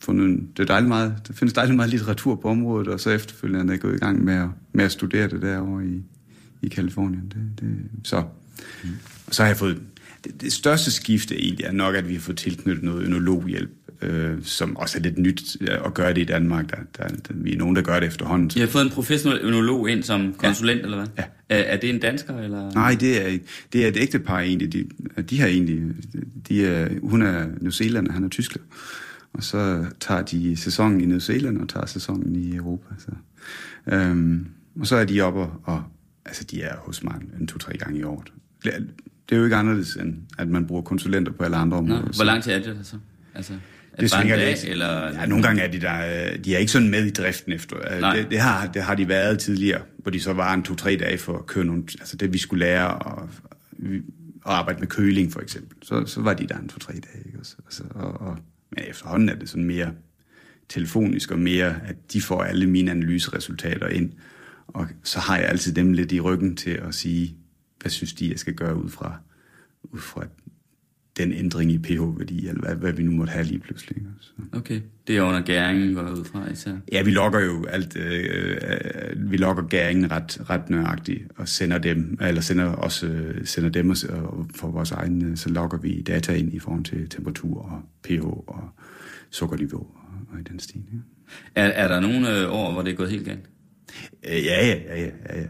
[0.00, 3.66] fundet, det er dejligt meget, der findes dejligt meget litteratur på området, og så efterfølgende
[3.66, 6.02] er jeg gået i gang med at, med at studere det derovre i,
[6.62, 7.32] i Kalifornien.
[7.34, 8.16] Det, det, så,
[9.26, 9.82] og så har jeg fået,
[10.24, 13.70] det, det største skifte egentlig er nok, at vi har fået tilknyttet noget ønologhjælp,
[14.04, 16.70] øh, som også er lidt nyt øh, at gøre det i Danmark.
[16.70, 18.50] Der, der, der, vi er nogen, der gør det efterhånden.
[18.56, 20.84] I har fået en professionel ønolog ind som konsulent, ja.
[20.84, 21.06] eller hvad?
[21.18, 21.24] Ja.
[21.48, 22.70] Er, er det en dansker, eller?
[22.72, 23.38] Nej, det er,
[23.72, 24.72] det er et ægtepar egentlig.
[24.72, 24.84] De,
[25.22, 25.82] de har egentlig,
[26.48, 28.64] de er, hun er New Zealand, og han er Tyskland.
[29.32, 32.94] Og så tager de sæsonen i New Zealand, og tager sæsonen i Europa.
[32.98, 33.10] Så.
[33.86, 34.46] Øhm,
[34.80, 35.82] og så er de oppe, og, og
[36.24, 38.32] altså, de er hos mig en to-tre gange i året.
[38.64, 38.72] Det
[39.32, 42.16] er, jo ikke anderledes, end at man bruger konsulenter på alle andre Nå, områder.
[42.16, 42.96] hvor lang tid er det så?
[43.34, 43.52] Altså,
[44.00, 44.64] Det svinger lidt.
[44.64, 45.12] eller...
[45.12, 47.94] Ja, nogle gange er de der, øh, de er ikke sådan med i driften efter.
[47.94, 48.16] Øh, Nej.
[48.16, 51.18] Det, det, har, det har de været tidligere, hvor de så var en to-tre dage
[51.18, 53.28] for at køre nogle, altså det vi skulle lære at,
[54.46, 55.76] at arbejde med køling for eksempel.
[55.82, 57.24] Så, så var de der en to-tre dage.
[57.26, 57.38] Ikke?
[57.38, 58.38] Altså, og, og,
[58.70, 59.92] men efterhånden er det sådan mere
[60.68, 64.12] telefonisk og mere, at de får alle mine analyseresultater ind.
[64.66, 67.36] Og så har jeg altid dem lidt i ryggen til at sige,
[67.80, 69.16] hvad synes de, jeg skal gøre ud fra,
[69.82, 70.24] ud fra
[71.16, 74.02] den ændring i pH-værdi, eller hvad, hvad vi nu måtte have lige pludselig.
[74.20, 74.30] Så.
[74.52, 76.72] Okay, det er under gæringen, går ud fra især.
[76.92, 81.78] Ja, vi logger jo alt, øh, øh, vi logger gæringen ret, ret nøjagtigt, og sender
[81.78, 85.78] dem, eller sender også øh, sender dem og, og for vores egen, øh, så logger
[85.78, 88.70] vi data ind i forhold til temperatur og pH og
[89.30, 90.82] sukkerniveau og, og i den stil.
[90.92, 90.98] Ja.
[91.54, 93.50] Er, er der nogle år, hvor det er gået helt galt?
[94.24, 95.46] Ja, ja, ja, ja, ja, ja.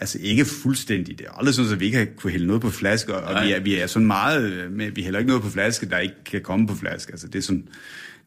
[0.00, 1.18] Altså ikke fuldstændig.
[1.18, 3.46] Det er aldrig sådan, at vi ikke har kunne hælde noget på flaske, og Nej.
[3.46, 5.98] vi er, vi er sådan meget, øh, med, vi hælder ikke noget på flaske, der
[5.98, 7.12] ikke kan komme på flaske.
[7.12, 7.68] Altså det er sådan,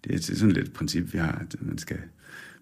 [0.04, 1.98] det er, det er sådan lidt et princip, vi har, at man skal,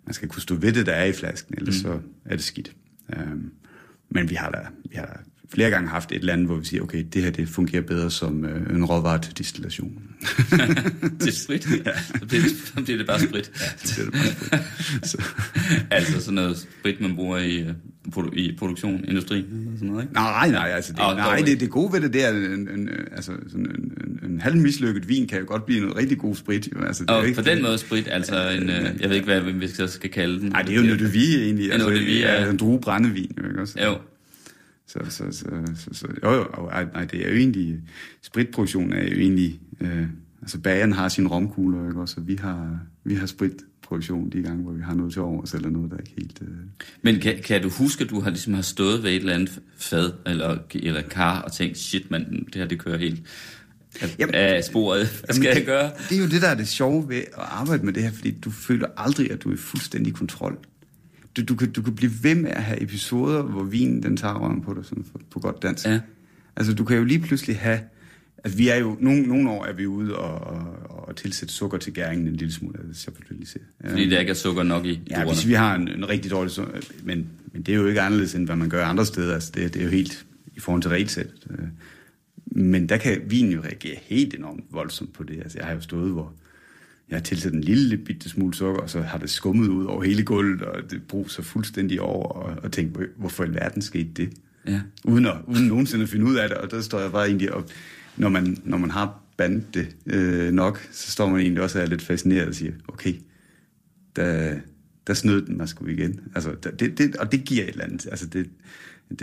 [0.05, 1.81] man skal kunne stå ved det, der er i flasken, ellers mm.
[1.81, 2.71] så er det skidt.
[3.17, 3.51] Um,
[4.09, 5.13] men vi har da, vi har da
[5.53, 8.11] flere gange haft et eller andet, hvor vi siger, okay, det her det fungerer bedre
[8.11, 9.91] som øh, en råvare til distillation.
[11.21, 11.67] til sprit?
[11.85, 11.91] Ja.
[12.19, 13.51] Så, bliver det, så bliver det bare sprit.
[13.61, 15.09] Ja, det bliver det bare sprit.
[15.09, 15.23] Så.
[15.91, 17.69] altså sådan noget sprit, man bruger i, øh,
[18.15, 20.13] produ- i produktion, industri, sådan noget, ikke?
[20.13, 23.31] Nej, nej, altså det, nej, det, det gode ved det, det er, en, en, altså
[23.47, 23.91] sådan en,
[24.23, 26.69] en, en halv mislykket vin kan jo godt blive noget rigtig god sprit.
[26.75, 26.85] Jo.
[26.85, 29.25] Altså, det er Og ikke, på den måde sprit, altså en, øh, jeg ved ikke,
[29.25, 30.49] hvad vi så skal kalde den.
[30.49, 31.71] Nej, det er jo en vie egentlig.
[31.71, 32.43] En vie, ja.
[32.43, 32.49] ja.
[32.49, 33.83] En drue brændevin, jo, ikke også?
[33.83, 33.97] Jo,
[34.87, 35.45] Så, så, så,
[35.75, 37.79] så, så jo, jo, ej, nej, det er jo egentlig,
[38.21, 40.07] spritproduktion er jo egentlig, øh,
[40.41, 44.63] altså bageren har sine romkugler, ikke også, og vi har, vi har spritproduktion de gange,
[44.63, 46.41] hvor vi har noget til overs, eller noget, der ikke helt...
[46.41, 46.47] Øh...
[47.01, 49.59] men kan, kan du huske, at du har ligesom har stået ved et eller andet
[49.77, 53.23] fad, eller, eller kar, og tænkt, shit mand, det her det kører helt
[54.01, 55.21] af, Jamen, af sporet.
[55.25, 55.91] Hvad skal det, jeg gøre?
[56.09, 58.31] Det er jo det, der er det sjove ved at arbejde med det her, fordi
[58.31, 60.57] du føler aldrig, at du er i fuldstændig kontrol.
[61.37, 64.33] Du, du, kan, du kan blive ved med at have episoder, hvor vinen den tager
[64.33, 65.85] røven på dig, sådan for, på godt dansk.
[65.85, 65.99] Ja.
[66.55, 67.79] Altså, du kan jo lige pludselig have...
[68.43, 68.97] Altså, vi er jo...
[68.99, 72.53] Nogle, nogle år er vi ude og, og, og tilsætte sukker til gæringen en lille
[72.53, 73.59] smule, altså chapeautelise.
[73.83, 73.91] Ja.
[73.91, 76.51] Fordi der ikke er sukker nok i Ja, hvis vi har en, en rigtig dårlig
[77.03, 79.33] men, men det er jo ikke anderledes, end hvad man gør andre steder.
[79.33, 81.47] Altså, det, det er jo helt i forhold til regelsættet.
[81.49, 81.65] Øh,
[82.45, 85.37] Men der kan vinen jo reagere helt enormt voldsomt på det.
[85.37, 86.33] Altså, jeg har jo stået, hvor
[87.09, 90.03] jeg har tilsat en lille bitte smule sukker, og så har det skummet ud over
[90.03, 94.09] hele gulvet, og det bruger fuldstændig over, og, og tænkt, "Hvor- hvorfor i alverden skete
[94.15, 94.33] det?
[94.67, 94.81] Ja.
[95.05, 97.53] Uden, at, uden nogensinde at finde ud af det, og der står jeg bare egentlig
[97.53, 97.69] op,
[98.17, 101.85] når man, når man har bandet det øh, nok, så står man egentlig også og
[101.85, 103.13] er lidt fascineret og siger, okay,
[104.15, 104.55] der,
[105.07, 106.19] der snød den mig sgu igen.
[106.35, 108.07] Altså, der, det, det, og det giver et eller andet.
[108.11, 108.49] Altså, det,
[109.09, 109.19] det,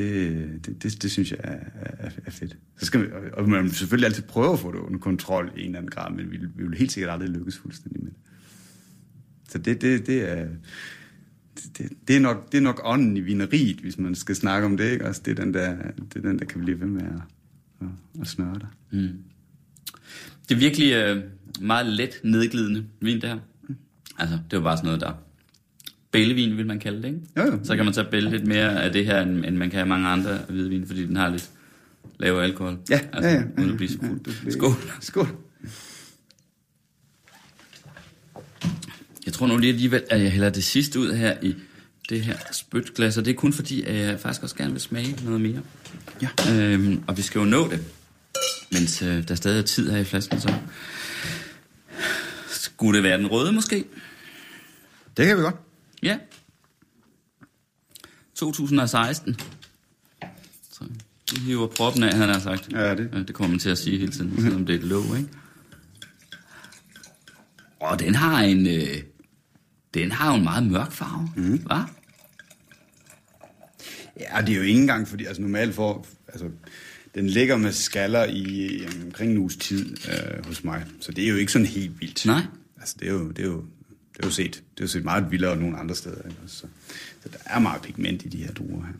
[0.66, 1.59] det, det, det synes jeg er,
[1.99, 2.57] er, er fedt.
[2.79, 5.61] Så skal vi, og- man vil selvfølgelig altid prøve at få det under kontrol i
[5.61, 8.18] en eller anden grad, men vi, vi vil helt sikkert aldrig lykkes fuldstændig med det.
[9.49, 10.49] Så det, det, det er...
[11.79, 14.77] Det, det, er nok, det er nok ånden i vineriet, hvis man skal snakke om
[14.77, 14.92] det.
[14.92, 15.07] Ikke?
[15.09, 15.77] Også det, er den der,
[16.14, 17.20] det er den, der kan blive ved med at,
[17.81, 17.87] at,
[18.20, 18.68] at snøre dig.
[18.90, 19.09] Mm.
[20.49, 21.23] Det er virkelig øh,
[21.61, 23.38] meget let nedglidende vin, det her.
[24.18, 25.23] Altså, det var bare sådan noget, der...
[26.18, 27.20] Bælevin, vil man kalde det, ikke?
[27.37, 27.59] Jo, jo.
[27.64, 29.88] Så kan man så bælge lidt mere af det her, end, end man kan have
[29.88, 31.50] mange andre hvidvin, fordi den har lidt
[32.20, 32.79] lavere alkohol.
[32.90, 33.42] Ja, altså, ja, ja.
[33.59, 34.20] Uden at blive så Ja, fuld.
[34.20, 34.74] bliver- Skål.
[35.00, 35.29] Skål.
[39.27, 41.55] Jeg tror nu lige alligevel, at jeg hælder det sidste ud her i
[42.09, 45.16] det her spytglas, og det er kun fordi, at jeg faktisk også gerne vil smage
[45.24, 45.61] noget mere.
[46.22, 46.29] Ja.
[46.55, 47.85] Øhm, og vi skal jo nå det,
[48.72, 50.55] mens øh, der stadig er tid her i flasken, så
[52.48, 53.85] skulle det være den røde måske?
[55.16, 55.57] Det kan vi godt.
[56.04, 56.18] Ja.
[58.34, 59.36] 2016.
[60.72, 60.84] Så
[61.30, 62.72] du hiver proppen af, han har sagt.
[62.72, 63.24] Ja, det.
[63.28, 65.28] Det kommer man til at sige hele tiden, selvom det er et lov, ikke?
[67.80, 68.66] Og den har en...
[68.66, 69.02] Øh,
[69.94, 71.66] den har jo en meget mørk farve, mm.
[71.70, 71.90] hva'?
[74.20, 76.50] Ja, det er jo ikke engang, fordi altså normalt for, altså,
[77.14, 81.24] den ligger med skaller i, i omkring en uges tid øh, hos mig, så det
[81.24, 82.26] er jo ikke sådan helt vildt.
[82.26, 82.42] Nej.
[82.80, 83.64] Altså, det er jo, det er jo,
[84.16, 86.22] det er jo set, det er jo set meget vildere nogle andre steder.
[86.29, 86.37] Ikke?
[86.46, 86.66] Så,
[87.22, 88.94] så der er meget pigment i de her druer her.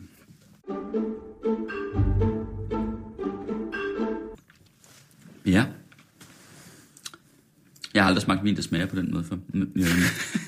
[5.45, 5.65] Ja.
[7.93, 9.35] Jeg har aldrig smagt vin, der smager på den måde før.
[9.53, 9.59] Ja,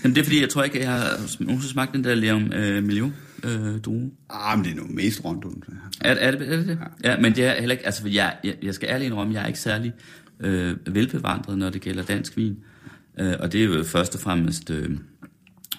[0.04, 2.84] Jamen, det er fordi, jeg tror ikke, jeg har nogensinde smagt den der Leon øh,
[2.84, 4.12] Million øh, drue.
[4.30, 5.74] Ah, men det er nu mest rundt her.
[6.02, 6.80] Er, er, det, er det det?
[7.04, 7.12] Ja.
[7.12, 7.86] ja, men det er heller ikke...
[7.86, 9.94] Altså, jeg, jeg, jeg skal ærligt indrømme, jeg er ikke særlig
[10.40, 12.52] øh, velbevandret, når det gælder dansk vin.
[12.52, 12.77] Øh,
[13.18, 14.98] og det er jo først og fremmest øh,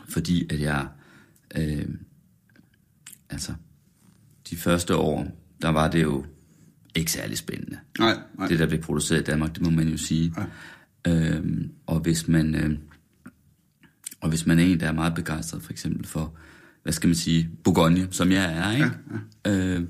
[0.08, 0.88] fordi, at jeg...
[1.56, 1.88] Øh,
[3.30, 3.54] altså,
[4.50, 5.26] de første år,
[5.62, 6.24] der var det jo
[6.94, 7.78] ikke særlig spændende.
[7.98, 8.48] Nej, nej.
[8.48, 10.34] Det, der blev produceret i Danmark, det må man jo sige.
[11.06, 11.12] Ja.
[11.12, 12.54] Øhm, og hvis man...
[12.54, 12.78] Øh,
[14.20, 16.34] og hvis man er en, der er meget begejstret for eksempel for,
[16.82, 18.90] hvad skal man sige, Bourgogne, som jeg er, ikke?
[19.44, 19.76] Ja, ja.
[19.76, 19.86] Øh,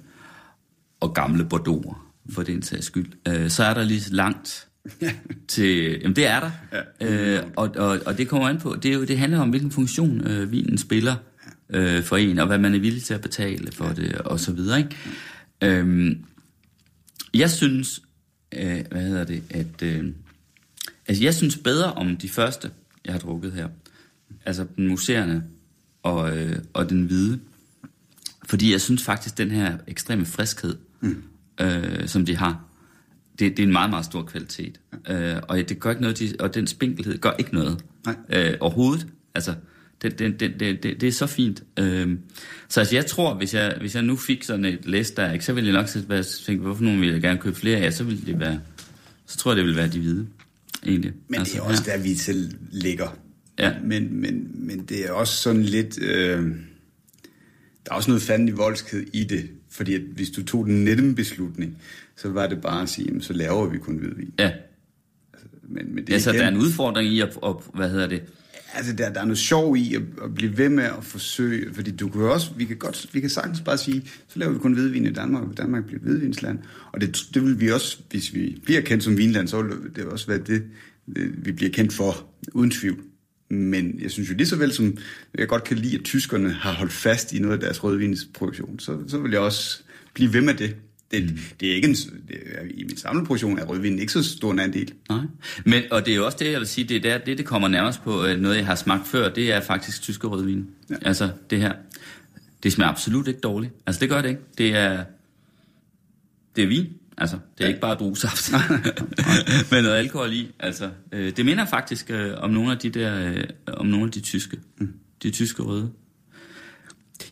[1.00, 1.96] og gamle Bordeaux,
[2.30, 4.67] for den sags skyld, øh, så er der lige langt
[5.48, 5.98] til...
[6.00, 6.50] Jamen, det er der.
[7.00, 7.36] Ja.
[7.36, 9.70] Øh, og, og, og det kommer an på, det, er jo, det handler om, hvilken
[9.70, 11.16] funktion øh, vinen spiller
[11.70, 14.52] øh, for en, og hvad man er villig til at betale for det, og så
[14.52, 14.96] videre, ikke?
[15.62, 16.24] Øhm,
[17.34, 18.02] jeg synes,
[18.54, 19.82] øh, hvad hedder det, at...
[19.82, 20.04] Øh,
[21.08, 22.70] altså, jeg synes bedre om de første,
[23.04, 23.68] jeg har drukket her.
[24.46, 25.44] Altså, den museerne
[26.02, 27.40] og, øh, og den hvide.
[28.46, 31.22] Fordi jeg synes faktisk, den her ekstreme friskhed, mm.
[31.60, 32.64] øh, som de har,
[33.38, 34.80] det, det er en meget, meget stor kvalitet.
[35.08, 35.34] Ja.
[35.34, 37.84] Øh, og det gør ikke noget, de, og den spinkelhed gør ikke noget.
[38.06, 38.16] Nej.
[38.30, 39.06] Øh, overhovedet.
[39.34, 39.54] Altså,
[40.02, 41.62] det, det, det, det, det, det er så fint.
[41.78, 42.16] Øh,
[42.68, 45.44] så altså, jeg tror, hvis jeg, hvis jeg nu fik sådan et læs der, ikke,
[45.44, 48.04] så ville jeg nok hvad, tænke, hvorfor nogen ville jeg gerne købe flere af, så
[48.04, 48.60] ville det være,
[49.26, 50.26] så tror jeg, det ville være de hvide,
[50.86, 51.12] egentlig.
[51.28, 51.96] Men altså, det er også ja.
[51.96, 53.18] der, vi selv ligger.
[53.58, 53.72] Ja.
[53.84, 56.02] Men, men, men det er også sådan lidt...
[56.02, 56.46] Øh,
[57.86, 59.50] der er også noget fanden i voldsked i det.
[59.70, 61.78] Fordi at hvis du tog den nemme beslutning,
[62.16, 64.32] så var det bare at sige, jamen, så laver vi kun hvidvin.
[64.38, 64.52] Ja,
[65.62, 68.06] Men, men det ja så igen- der er en udfordring i at, at hvad hedder
[68.06, 68.22] det,
[68.74, 71.90] Altså, der, der er noget sjov i at, at blive ved med at forsøge, fordi
[71.90, 74.72] du kan også, vi kan, godt, vi kan sagtens bare sige, så laver vi kun
[74.72, 76.58] hvidvin i Danmark, og Danmark bliver et hvidvinsland.
[76.92, 80.04] Og det, det vil vi også, hvis vi bliver kendt som vinland, så vil det
[80.04, 80.64] også være det,
[81.16, 82.98] det, vi bliver kendt for, uden tvivl.
[83.50, 84.96] Men jeg synes jo lige så vel som
[85.38, 88.98] jeg godt kan lide, at tyskerne har holdt fast i noget af deres rødvinsproduktion, så,
[89.08, 89.82] så vil jeg også
[90.14, 90.76] blive ved med det.
[91.10, 91.38] Det, mm.
[91.60, 94.58] det er ikke en, det er, I min samleproduktion er rødvin ikke så stor en
[94.58, 94.92] andel.
[95.08, 95.20] Nej.
[95.64, 97.46] Men, og det er jo også det, jeg vil sige, det er der, det, det
[97.46, 100.66] kommer nærmest på øh, noget, jeg har smagt før, det er faktisk tyske rødvin.
[100.90, 100.94] Ja.
[101.02, 101.72] Altså, det her.
[102.62, 103.72] Det smager absolut ikke dårligt.
[103.86, 104.40] Altså, det gør det ikke.
[104.58, 105.04] Det er,
[106.56, 106.86] det er vin.
[107.20, 107.68] Altså, det er ja.
[107.68, 108.52] ikke bare druesaft.
[109.70, 110.50] med noget alkohol i.
[110.60, 114.10] Altså, øh, det minder faktisk øh, om nogle af de der, øh, om nogle af
[114.12, 114.56] de tyske.
[114.78, 114.92] Mm.
[115.22, 115.90] De tyske røde.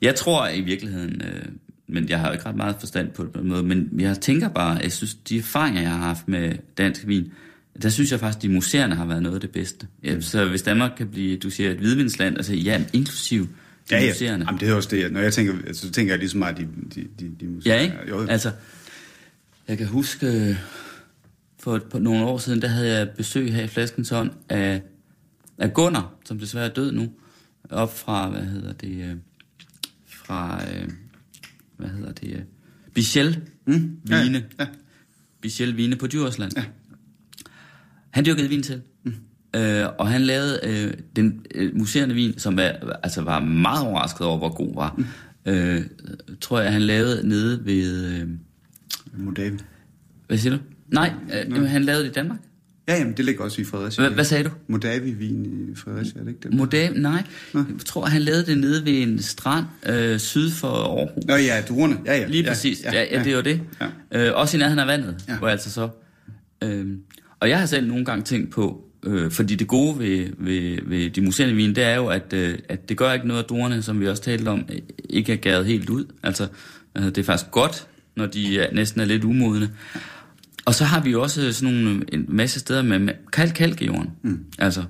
[0.03, 1.45] Jeg tror i virkeligheden, øh,
[1.89, 4.81] men jeg har jo ikke ret meget forstand på den måde, men jeg tænker bare,
[4.83, 7.33] jeg synes, de erfaringer, jeg har haft med dansk vin,
[7.83, 9.87] der synes jeg faktisk, de museerne har været noget af det bedste.
[10.05, 13.49] Ja, så hvis Danmark kan blive, du siger, et hvidvinsland, altså ja, inklusiv
[13.91, 14.11] de Ja, ja.
[14.11, 14.45] museerne.
[14.45, 15.13] Jamen, det er også det.
[15.13, 17.75] Når jeg tænker, så tænker jeg lige så meget, de, de, de, de museer.
[17.75, 17.97] Ja, ikke?
[18.09, 18.51] Jo, Altså,
[19.69, 20.57] jeg kan huske, øh,
[21.59, 24.83] for et par, nogle år siden, der havde jeg besøg her i Flaskensånd af,
[25.59, 27.13] af Gunnar, som desværre er død nu,
[27.71, 29.17] op fra, hvad hedder det, øh,
[30.07, 30.89] fra, øh,
[31.77, 32.43] hvad hedder det, øh,
[32.95, 34.45] Bichel Mm, ja, Vine.
[34.59, 34.67] ja.
[35.41, 36.53] Bichel Vine på Djursland.
[36.57, 36.65] Ja.
[38.11, 38.83] Han dyrkede vin til.
[39.05, 39.15] Mm.
[39.57, 44.27] Øh, og han lavede øh, den øh, museerne vin, som var, altså var meget overrasket
[44.27, 44.95] over, hvor god var.
[44.99, 45.05] Mm.
[45.53, 45.85] Øh,
[46.41, 48.07] tror jeg, han lavede nede ved...
[48.15, 48.29] Øh,
[49.19, 49.59] Modavi.
[50.27, 50.63] hvad siger du?
[50.89, 51.13] Nej,
[51.49, 52.39] øh, han lavede det i Danmark.
[52.89, 54.03] Ja, jamen, det ligger også i Fredericia.
[54.03, 54.51] Hvad, hvad sagde du?
[54.69, 56.55] Modavi-vin i Fredericia, er det ikke det?
[56.55, 56.93] Modem?
[56.97, 57.23] Nej.
[57.55, 61.25] Jeg tror, han lavede det nede ved en strand øh, syd for Aarhus.
[61.27, 61.97] Nå ja, druerne.
[62.07, 62.27] Ja, ja.
[62.27, 62.85] Lige ja, præcis.
[62.85, 63.61] Ja, ja, ja, det er jo det.
[64.13, 64.29] Ja.
[64.29, 65.33] Øh, også i nærheden af vandet, ja.
[65.33, 65.39] Ja.
[65.39, 65.89] hvor altså så...
[66.65, 66.87] Øh,
[67.41, 71.11] og jeg har selv nogle gange tænkt på, øh, fordi det gode ved, ved, ved
[71.11, 73.83] de museerne vin, det er jo, at, øh, at det gør ikke noget af druerne,
[73.83, 74.69] som vi også talte om,
[75.11, 76.05] ikke er gæret helt ud.
[76.23, 76.49] Altså,
[76.99, 77.87] øh, det er faktisk godt,
[78.17, 79.71] når de er, næsten er lidt umodne.
[80.65, 83.87] Og så har vi også sådan nogle, en masse steder med, med kalk kalk i
[83.87, 84.11] jorden.
[84.23, 84.45] Mm.
[84.59, 84.85] Altså,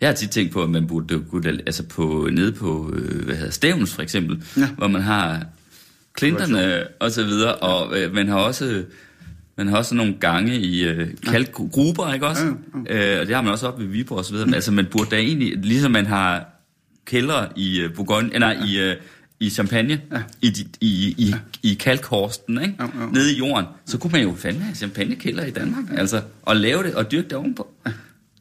[0.00, 3.36] jeg har tit tænkt på, at man burde, kunne, altså på, nede på, øh, hvad
[3.36, 4.60] hedder Stævns for eksempel, ja.
[4.60, 4.68] Ja.
[4.68, 5.46] hvor man har
[6.14, 8.84] klinterne og så videre, og øh, man har også
[9.56, 12.54] man har også nogle gange i øh, kalkgruber, ikke også?
[12.86, 14.46] Ja, Øh, og det har man også oppe ved Viborg og så videre.
[14.46, 16.46] Men altså, man burde da egentlig, ligesom man har
[17.04, 18.96] kældre i øh, øh, nej, i, øh,
[19.40, 20.22] i Champagne, ja.
[20.42, 22.74] i, i, i, i kalkhorsten, ikke?
[22.80, 23.10] Ja, ja.
[23.12, 26.82] nede i jorden, så kunne man jo fandme have champagnekælder i Danmark, altså, og lave
[26.82, 27.68] det og dyrke det ovenpå.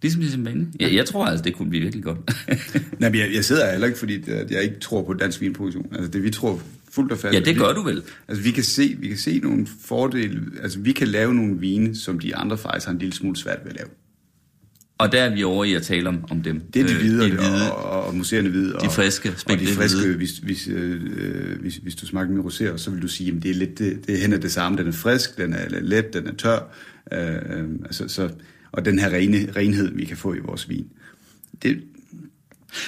[0.01, 0.67] Ligesom i champagne.
[0.79, 2.17] Ja, jeg tror altså, det kunne blive virkelig godt.
[2.99, 5.87] Nej, men jeg, jeg sidder heller ikke, fordi jeg ikke tror på dansk vinproduktion.
[5.91, 7.33] Altså det, vi tror fuldt og fast.
[7.33, 8.01] ja, det vi, gør du vel.
[8.27, 10.41] Altså vi kan, se, vi kan se nogle fordele.
[10.63, 13.59] Altså vi kan lave nogle vine, som de andre faktisk har en lille smule svært
[13.63, 13.89] ved at lave.
[14.97, 16.59] Og der er vi over i at tale om, om dem.
[16.73, 17.73] Det er de Øh, hvide, de og, hvide.
[17.75, 18.75] og, og museerne hvide.
[18.75, 20.17] Og, friske, Og de friske, hvide.
[20.17, 23.43] hvis, hvis, øh, øh, hvis, hvis du smager med rosé, så vil du sige, at
[23.43, 24.77] det er lidt det, det er hen ad det samme.
[24.77, 26.59] Den er frisk, den er let, den er tør.
[27.13, 28.29] Øh, øh, altså, så,
[28.71, 30.87] og den her rene, renhed, vi kan få i vores vin.
[31.63, 31.81] Det,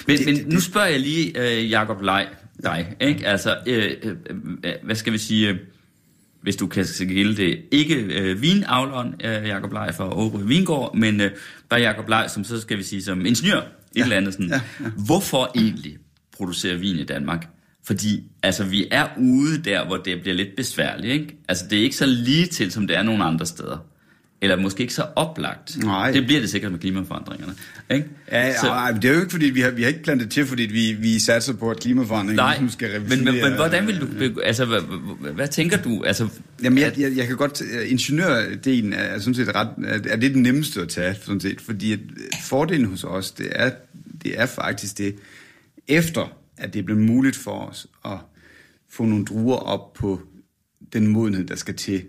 [0.07, 2.28] Men, Det- men det- nu spørger jeg lige øh, Jacob Lej,
[2.64, 3.28] dig, ikke?
[3.28, 4.16] Altså, øh, øh,
[4.66, 5.57] øh, hvad skal vi sige, øh,
[6.41, 11.21] hvis du kan skille det, ikke øh, vinavleren øh, Jacob Lej fra Årø Vingård, men
[11.21, 11.31] øh,
[11.69, 13.63] bare Jacob Lej, som så skal vi sige som ingeniør, et
[13.95, 14.47] Ja, eller andet sådan.
[14.49, 14.85] ja, ja.
[15.05, 15.97] Hvorfor egentlig
[16.37, 17.47] producere vin i Danmark?
[17.85, 21.37] Fordi altså, vi er ude der, hvor det bliver lidt besværligt, ikke?
[21.47, 23.77] Altså, det er ikke så lige til, som det er nogle andre steder.
[24.41, 25.77] Eller måske ikke så oplagt.
[25.83, 26.11] Nej.
[26.11, 27.53] Det bliver det sikkert med klimaforandringerne.
[27.91, 28.05] Ikke?
[28.31, 30.03] Ja, ja Så- nej, men det er jo ikke, fordi vi har, vi har ikke
[30.03, 33.33] plantet til, fordi vi, vi satser på, at klimaforandringen Nej, ligesom skal men, revidere.
[33.33, 34.05] men, men hvordan vil du...
[34.05, 34.81] beg- Altså, hvad,
[35.21, 36.03] hvad, hvad tænker du?
[36.03, 36.27] Altså,
[36.63, 37.61] Jamen, jeg, jeg, jeg kan godt...
[37.61, 39.67] øh, Ingeniørdelen er sådan set ret...
[39.85, 41.61] Er, er det den nemmeste at tage, sådan set.
[41.61, 43.71] Fordi at øh, fordelen hos os, det er,
[44.23, 45.15] det er faktisk det,
[45.87, 48.17] efter at det er blevet muligt for os at
[48.91, 50.21] få nogle druer op på
[50.93, 52.03] den modenhed, der skal til,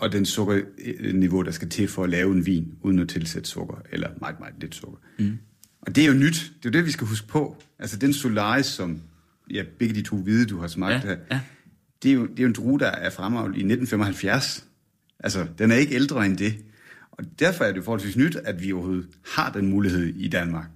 [0.00, 3.82] og den sukkerniveau, der skal til for at lave en vin, uden at tilsætte sukker,
[3.92, 4.98] eller meget, meget lidt sukker.
[5.18, 5.38] Mm.
[5.82, 6.52] Og det er jo nyt.
[6.62, 7.56] Det er jo det, vi skal huske på.
[7.78, 9.00] Altså den Solaris, som
[9.50, 11.40] ja, begge de to hvide, du har smagt Ja, her, ja.
[12.02, 14.64] det er, jo, det er jo en drue, der er fremavlet i 1975.
[15.18, 16.54] Altså, den er ikke ældre end det.
[17.10, 20.66] Og derfor er det forholdsvis nyt, at vi overhovedet har den mulighed i Danmark.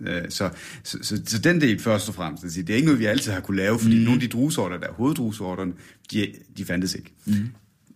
[0.00, 0.50] Øh, Så,
[0.84, 2.44] så, så, så den del først og fremmest.
[2.56, 4.02] Det er ikke noget, vi altid har kunne lave, fordi mm.
[4.02, 5.72] nogle af de druesorter, der er hoveddruesorterne,
[6.12, 7.14] de, de fandtes ikke.
[7.26, 7.34] Mm.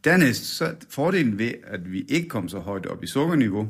[0.05, 3.69] Dernæst, så fordelen ved, at vi ikke kom så højt op i sukkerniveau,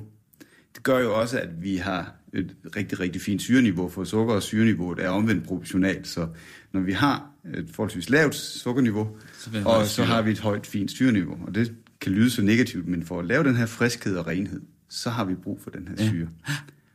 [0.75, 4.43] det gør jo også, at vi har et rigtig, rigtig fint syreniveau, for sukker- og
[4.43, 6.09] syreniveauet er omvendt proportionalt.
[6.09, 6.29] Så
[6.73, 10.91] når vi har et forholdsvis lavt sukkerniveau, Så og så har vi et højt, fint
[10.91, 14.27] syreniveau, og det kan lyde så negativt, men for at lave den her friskhed og
[14.27, 16.29] renhed, så har vi brug for den her syre.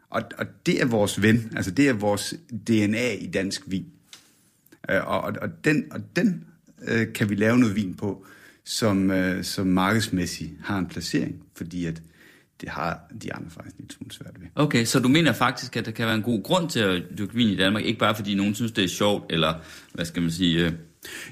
[0.09, 2.33] Og, og det er vores ven, altså det er vores
[2.67, 3.85] DNA i dansk vin.
[4.89, 6.43] Øh, Og, og, og den, og den
[6.87, 8.25] øh, kan vi lave noget vin på,
[8.65, 12.01] som, øh, som markedsmæssigt har en placering, fordi at
[12.61, 14.47] det har de andre faktisk lidt smule svært ved.
[14.55, 17.35] Okay, så du mener faktisk, at der kan være en god grund til at dykke
[17.35, 19.53] vin i Danmark, ikke bare fordi nogen synes, det er sjovt, eller
[19.93, 20.65] hvad skal man sige...
[20.65, 20.71] Øh,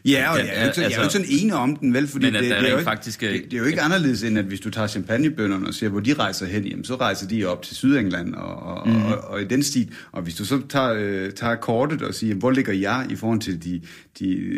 [0.06, 2.08] Øh, Ja, og Ja, jeg er jo ikke, altså- ikke sådan enig om den, vel?
[2.08, 4.24] Fordi Men det, det, er jo ikke, faktisk, øh, det, det er jo ikke anderledes,
[4.24, 7.28] end at hvis du tager champagnebønderne og ser, hvor de rejser hen, jamen, så rejser
[7.28, 9.06] de op til Sydengland og, og, mm.
[9.06, 9.90] og, og, i den stil.
[10.12, 13.40] Og hvis du så tager, øh, tager kortet og siger, hvor ligger jeg i forhold
[13.40, 13.82] til de,
[14.20, 14.54] de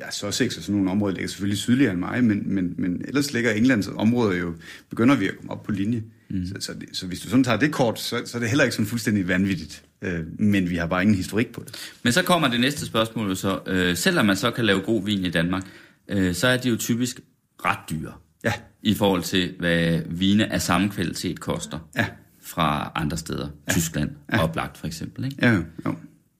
[0.00, 3.32] ja, Sussex og sådan nogle områder, ligger selvfølgelig sydligere end mig, men, men, men ellers
[3.32, 4.52] ligger Englands områder jo,
[4.90, 6.02] begynder vi at komme op på linje.
[6.32, 6.46] Mm.
[6.46, 8.74] Så, så, så hvis du sådan tager det kort, så, så er det heller ikke
[8.74, 9.84] sådan fuldstændig vanvittigt.
[10.02, 11.92] Øh, men vi har bare ingen historik på det.
[12.02, 13.60] Men så kommer det næste spørgsmål så.
[13.66, 15.62] Øh, selvom man så kan lave god vin i Danmark,
[16.08, 17.20] øh, så er de jo typisk
[17.64, 18.12] ret dyre.
[18.44, 18.52] Ja.
[18.82, 21.78] I forhold til, hvad vine af samme kvalitet koster.
[21.96, 22.06] Ja.
[22.42, 23.48] Fra andre steder.
[23.68, 23.72] Ja.
[23.72, 24.42] Tyskland ja.
[24.42, 25.24] oplagt for eksempel.
[25.24, 25.36] Ikke?
[25.42, 25.52] Ja,
[25.86, 25.94] jo.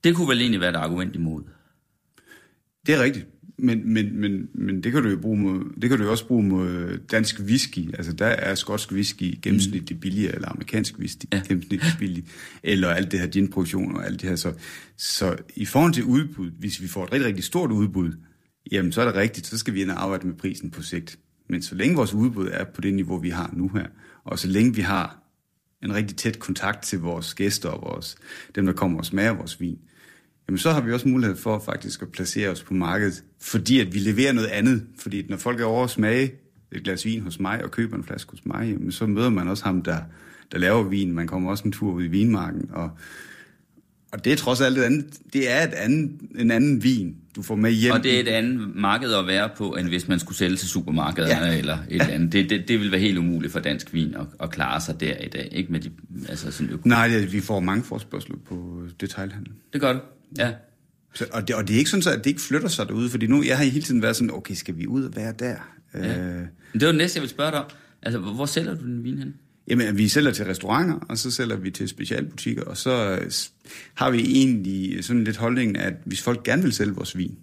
[0.05, 1.43] Det kunne vel egentlig være et argument imod.
[2.87, 3.27] Det er rigtigt.
[3.63, 6.27] Men, men, men, men det kan du jo bruge mod, det kan du jo også
[6.27, 7.95] bruge mod dansk whisky.
[7.95, 11.37] Altså der er skotsk whisky gennemsnitligt billigere, eller amerikansk whisky Ja.
[11.37, 11.43] ja.
[11.49, 12.25] gennemsnitligt billig,
[12.63, 14.37] eller alt det her ginproduktion og alt det her.
[14.37, 14.53] Så,
[14.97, 18.13] så i forhold til udbud, hvis vi får et rigtig, rigtig stort udbud,
[18.73, 21.19] jamen så er det rigtigt, så skal vi ind og arbejde med prisen på sigt.
[21.49, 23.87] Men så længe vores udbud er på det niveau, vi har nu her,
[24.25, 25.23] og så længe vi har
[25.83, 28.17] en rigtig tæt kontakt til vores gæster og vores,
[28.55, 29.79] dem, der kommer og smager vores vin,
[30.49, 33.95] jamen så har vi også mulighed for faktisk at placere os på markedet, fordi at
[33.95, 34.83] vi leverer noget andet.
[34.99, 36.33] Fordi når folk er over at smage
[36.73, 39.49] et glas vin hos mig og køber en flaske hos mig, jamen så møder man
[39.49, 39.99] også ham, der,
[40.53, 41.13] der laver vin.
[41.13, 42.71] Man kommer også en tur ud i vinmarken.
[42.73, 42.91] Og,
[44.13, 47.43] og det er trods alt et andet, det er et andet, en anden vin, du
[47.43, 47.93] får med hjem.
[47.93, 50.69] Og det er et andet marked at være på, end hvis man skulle sælge til
[50.69, 51.53] supermarkederne ja.
[51.53, 51.59] Ja.
[51.59, 52.33] eller et eller andet.
[52.33, 55.17] Det, det, det vil være helt umuligt for dansk vin at, at klare sig der
[55.17, 55.49] i dag.
[55.53, 55.91] Ikke med de,
[56.29, 59.53] altså sådan øko- Nej, det, vi får mange forspørgseler på detailhandel.
[59.73, 59.99] Det gør du.
[60.39, 60.53] Ja.
[61.15, 63.11] Så, og, det, og det er ikke sådan, så, at det ikke flytter sig derude,
[63.11, 65.57] fordi nu, jeg har hele tiden været sådan, okay, skal vi ud og være der?
[65.95, 66.21] Ja.
[66.21, 67.71] Øh, Men det var det næste, jeg vil spørge dig om.
[68.03, 69.35] Altså, hvor, sælger du din vin hen?
[69.69, 73.31] Jamen, vi sælger til restauranter, og så sælger vi til specialbutikker, og så øh,
[73.95, 77.39] har vi egentlig sådan lidt holdningen, at hvis folk gerne vil sælge vores vin,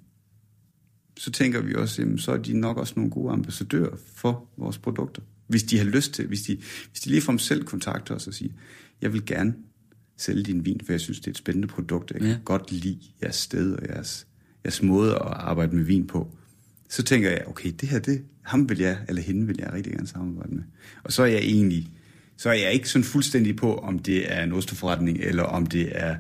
[1.18, 4.78] så tænker vi også, jamen, så er de nok også nogle gode ambassadører for vores
[4.78, 5.22] produkter.
[5.48, 6.58] Hvis de har lyst til, hvis de,
[6.92, 8.52] hvis de ligefrem selv kontakter os og siger,
[9.02, 9.54] jeg vil gerne
[10.22, 12.12] sælge din vin, for jeg synes, det er et spændende produkt.
[12.12, 12.38] Jeg kan Ja.
[12.46, 14.28] godt lide jeres sted og jeres,
[14.66, 16.36] jeres måde at arbejde med vin på.
[16.90, 19.94] Så tænker jeg, okay, det her, det, ham vil jeg, eller hende vil jeg rigtig
[19.94, 20.64] gerne samarbejde med.
[21.04, 21.90] Og så er jeg egentlig,
[22.38, 25.90] så er jeg ikke sådan fuldstændig på, om det er en osteforretning, eller om det
[25.92, 26.16] er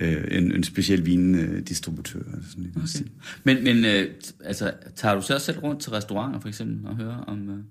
[0.00, 2.18] øh, en, en speciel vindistributør.
[2.20, 2.96] Eller sådan noget.
[3.00, 3.10] Okay.
[3.44, 7.16] Men, men øh, altså, tager du så selv rundt til restauranter for eksempel og hører
[7.16, 7.62] om, øh, om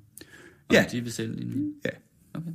[0.72, 0.86] Ja.
[0.92, 1.72] de vil sælge din vin?
[1.86, 1.90] Ja.
[2.34, 2.52] Okay.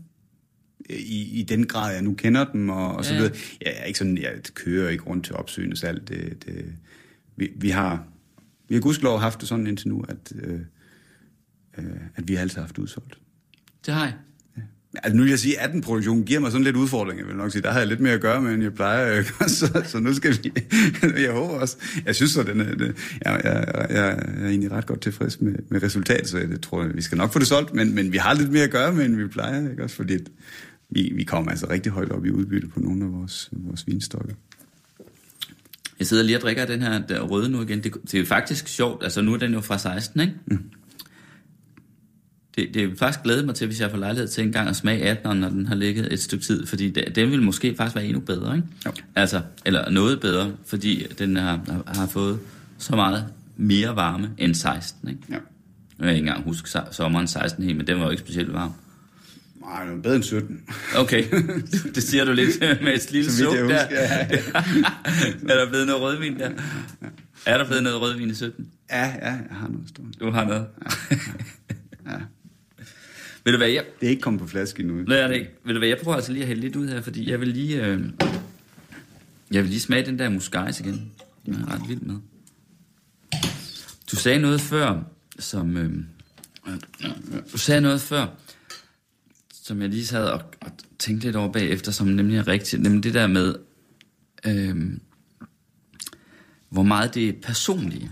[0.91, 3.34] I, I den grad, jeg nu kender dem, og, og så Ja, videre.
[3.61, 6.09] Jeg er ikke sådan, jeg kører ikke rundt til opsøgende salg.
[6.09, 6.64] Det, det,
[7.37, 8.05] vi, vi har,
[8.68, 10.61] vi har gudskelov haft det sådan indtil nu, at, øh,
[11.78, 11.84] øh,
[12.16, 13.18] at vi har altid haft udsolgt.
[13.87, 14.14] Det har jeg.
[15.03, 17.37] Altså nu vil jeg sige, at 18 produktion giver mig sådan lidt udfordring, jeg vil
[17.37, 17.62] nok sige.
[17.62, 19.22] Der har jeg lidt mere at gøre med, end jeg plejer.
[19.49, 20.53] så, så nu skal vi...
[21.22, 21.76] jeg håber også...
[22.05, 25.55] Jeg synes så, den er, det, jeg, jeg, jeg, er egentlig ret godt tilfreds med,
[25.68, 28.34] med resultatet, så jeg tror, vi skal nok få det solgt, men, men vi har
[28.34, 29.70] lidt mere at gøre med, end vi plejer.
[29.70, 29.82] Ikke?
[29.82, 30.18] Også fordi
[30.91, 34.34] vi, vi kommer altså rigtig højt op i udbytte på nogle af vores, vores vinstokker.
[35.99, 37.84] Jeg sidder lige og drikker den her der røde nu igen.
[37.84, 39.03] Det, det er faktisk sjovt.
[39.03, 40.34] Altså, nu er den jo fra 16, ikke?
[40.47, 40.70] Mm.
[42.57, 44.76] Det, det er faktisk glædet mig til, hvis jeg får lejlighed til en gang at
[44.76, 47.97] smage 18'eren, når den har ligget et stykke tid, fordi det, den vil måske faktisk
[47.97, 48.68] være endnu bedre, ikke?
[48.87, 48.93] Jo.
[49.14, 52.39] Altså, eller noget bedre, fordi den har, har fået
[52.78, 53.26] så meget
[53.57, 55.20] mere varme end 16, ikke?
[55.28, 55.34] Ja.
[55.34, 55.43] Jeg
[55.99, 58.72] kan ikke engang huske so- sommeren 16 helt, men den var jo ikke specielt varm.
[59.66, 60.60] Nej, det er bedre end 17.
[60.96, 61.24] Okay,
[61.94, 63.62] det siger du lidt med et lille suk der.
[63.62, 64.28] husker, ja,
[65.48, 66.50] er der blevet noget rødvin der?
[67.46, 68.68] Er der blevet noget rødvin i 17?
[68.90, 70.18] Ja, ja, jeg har noget stående.
[70.20, 70.66] Du har noget.
[72.06, 72.12] Ja.
[73.44, 74.94] Ved du hvad, jeg, Det er ikke kommet på flaske endnu.
[75.02, 75.50] Nej, det ikke.
[75.64, 77.48] Ved du hvad, jeg prøver altså lige at hælde lidt ud her, fordi jeg vil
[77.48, 78.00] lige, øh,
[79.50, 81.10] jeg vil lige smage den der muscais igen.
[81.46, 82.16] Den er ret vild med.
[84.10, 85.02] Du sagde noget før,
[85.38, 85.92] som, øh,
[87.52, 88.26] du sagde noget før,
[89.66, 93.02] som jeg lige sad og, og tænkte lidt over bagefter, som nemlig er rigtigt, nemlig
[93.02, 93.54] det der med,
[94.46, 94.76] øh,
[96.68, 98.10] hvor meget det personlige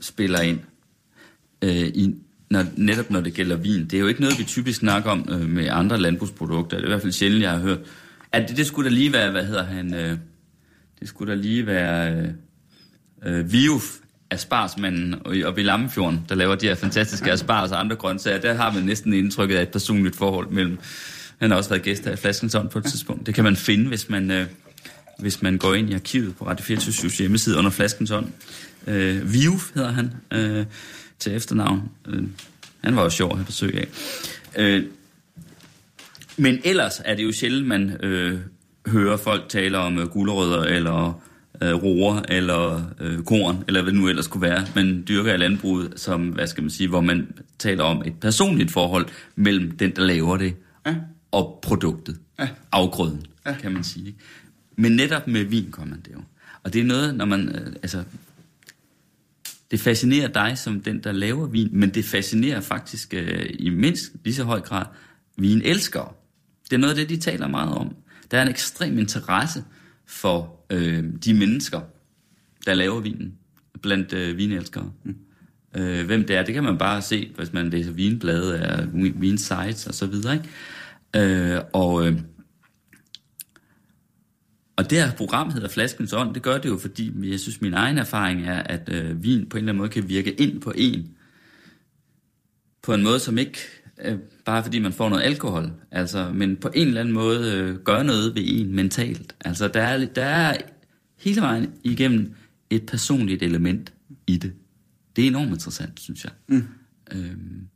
[0.00, 0.60] spiller ind
[1.62, 2.14] øh, i,
[2.50, 3.82] når, netop når det gælder vin.
[3.82, 6.76] Det er jo ikke noget, vi typisk snakker om øh, med andre landbrugsprodukter.
[6.76, 7.78] Det er i hvert fald sjældent, jeg har hørt.
[8.32, 10.18] At det, det skulle da lige være, hvad hedder han, øh,
[11.00, 12.28] det skulle da lige være øh,
[13.22, 13.96] øh, Viuf,
[14.30, 15.14] asparsmanden
[15.44, 18.38] oppe i Lammefjorden, der laver de her fantastiske aspars og andre grøntsager.
[18.38, 20.78] Der har man næsten indtrykket af et personligt forhold mellem...
[21.38, 23.26] Han har også været gæst her i Flaskens Ånd på et tidspunkt.
[23.26, 24.46] Det kan man finde, hvis man, øh,
[25.18, 28.26] hvis man går ind i arkivet på Radio 24 hjemmeside under Flaskens Ånd.
[28.86, 30.66] Øh, Viv hedder han øh,
[31.18, 31.90] til efternavn.
[32.06, 32.22] Øh,
[32.84, 33.88] han var jo sjov at have besøg af.
[34.56, 34.84] Øh,
[36.36, 38.38] men ellers er det jo sjældent, man øh,
[38.86, 41.22] hører folk tale om øh, gulerødder eller
[41.62, 45.36] øh, roer eller øh, korn, eller hvad det nu ellers kunne være, man dyrker i
[45.36, 47.28] landbruget, som, hvad skal man sige, hvor man
[47.58, 50.94] taler om et personligt forhold mellem den, der laver det, ja.
[51.30, 52.48] og produktet, ja.
[52.72, 53.54] afgrøden, ja.
[53.54, 54.14] kan man sige.
[54.76, 56.20] Men netop med vin kommer man det jo.
[56.62, 58.04] Og det er noget, når man, øh, altså,
[59.70, 64.12] det fascinerer dig som den, der laver vin, men det fascinerer faktisk øh, i mindst
[64.24, 64.84] lige så høj grad
[65.36, 66.08] vin elskere.
[66.64, 67.94] Det er noget af det, de taler meget om.
[68.30, 69.64] Der er en ekstrem interesse
[70.06, 71.80] for øh, de mennesker,
[72.66, 73.38] der laver vinen,
[73.82, 74.92] blandt øh, vinelskere.
[75.04, 75.16] Mm.
[75.76, 79.86] Øh, hvem det er, det kan man bare se, hvis man læser vinblade af vinsites
[79.86, 80.34] og så videre.
[80.34, 81.54] Ikke?
[81.56, 82.20] Øh, og, øh,
[84.76, 87.74] og det her program hedder Flaskens Ånd, det gør det jo, fordi jeg synes, min
[87.74, 90.72] egen erfaring er, at øh, vin på en eller anden måde kan virke ind på
[90.76, 91.16] en,
[92.82, 93.58] på en måde, som ikke
[94.04, 97.76] øh, bare fordi man får noget alkohol, altså, men på en eller anden måde øh,
[97.76, 99.36] gør noget ved en mentalt.
[99.40, 100.56] Altså, der er, der er
[101.18, 102.34] hele vejen igennem
[102.70, 103.92] et personligt element
[104.26, 104.52] i det.
[105.16, 106.32] Det er enormt interessant, synes jeg.
[106.48, 106.64] Mm.
[107.12, 107.68] Øhm,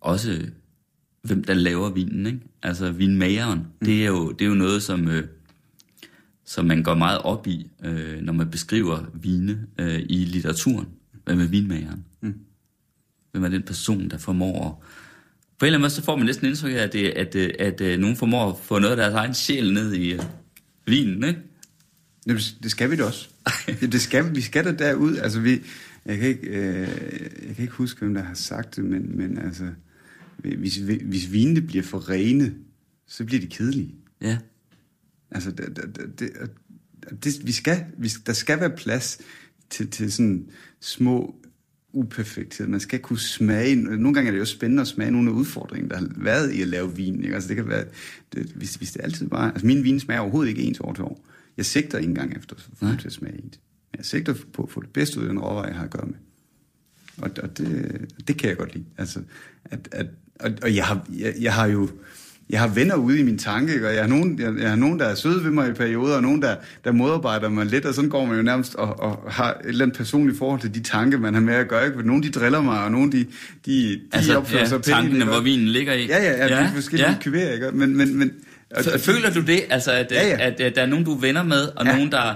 [0.00, 0.46] også
[1.22, 2.40] hvem der laver vinen, ikke?
[2.62, 3.58] Altså vinmageren.
[3.58, 3.86] Mm.
[3.86, 5.26] Det, er jo, det er jo noget, som, øh,
[6.44, 10.88] som man går meget op i, øh, når man beskriver vine øh, i litteraturen.
[11.24, 12.04] Hvem er vinmageren?
[13.34, 14.88] Hvem er den person, der formår at...
[15.58, 17.60] På en eller anden måde, så får man næsten indtryk af, at, det, at, at,
[17.60, 20.24] at, at nogen formår at få noget af deres egen sjæl ned i uh,
[20.86, 21.40] vinen, ikke?
[22.26, 23.28] Jamen, det skal vi da også.
[23.92, 25.16] det skal, vi skal da derud.
[25.16, 25.62] Altså, vi,
[26.06, 26.88] jeg, kan ikke, øh,
[27.46, 29.64] jeg kan ikke huske, hvem der har sagt det, men, men altså,
[30.36, 32.54] hvis, hvis vinene bliver for rene,
[33.06, 33.94] så bliver de kedelige.
[34.20, 34.38] Ja.
[35.30, 36.30] Altså, det, det, det,
[37.24, 39.20] det, vi skal, vi, der skal være plads
[39.70, 40.48] til, til sådan
[40.80, 41.43] små
[41.94, 42.66] uperfekthed.
[42.66, 43.76] Man skal kunne smage...
[43.76, 46.62] Nogle gange er det jo spændende at smage nogle af udfordringerne, der har været i
[46.62, 47.22] at lave vin.
[47.22, 47.34] Ikke?
[47.34, 47.84] Altså det kan være...
[48.32, 49.50] Det, hvis, hvis det altid bare...
[49.50, 51.26] Altså min vin smager overhovedet ikke ens år til år.
[51.56, 53.60] Jeg sigter ikke engang efter at få til at smage ens.
[53.96, 56.06] Jeg sigter på at få det bedste ud af den råvare, jeg har at gøre
[56.06, 56.14] med.
[57.18, 58.84] Og, og det, det kan jeg godt lide.
[58.98, 59.20] Altså,
[59.64, 60.06] at, at,
[60.40, 61.88] og, og jeg, har, jeg, jeg har jo
[62.50, 65.00] jeg har venner ude i min tanke, og jeg har, nogen, jeg, jeg har nogen,
[65.00, 67.94] der er søde ved mig i perioder, og nogen, der, der modarbejder mig lidt, og
[67.94, 70.82] sådan går man jo nærmest og, og har et eller andet personligt forhold til de
[70.82, 71.86] tanker, man har med at gøre.
[71.86, 72.06] Ikke?
[72.06, 73.26] Nogle de driller mig, og nogle de, de,
[73.66, 74.84] de altså, opfører ja, sig pænt.
[74.84, 76.06] tankene, hvor vinen ligger i.
[76.06, 77.16] Ja, ja, ja, ja de forskellige ja.
[77.20, 77.70] kyver, ikke?
[77.72, 78.32] Men, men, men,
[78.70, 80.46] og, Føler du det, altså, at, ja, ja.
[80.46, 81.92] At, at der er nogen, du er venner med, og ja.
[81.92, 82.34] nogen, der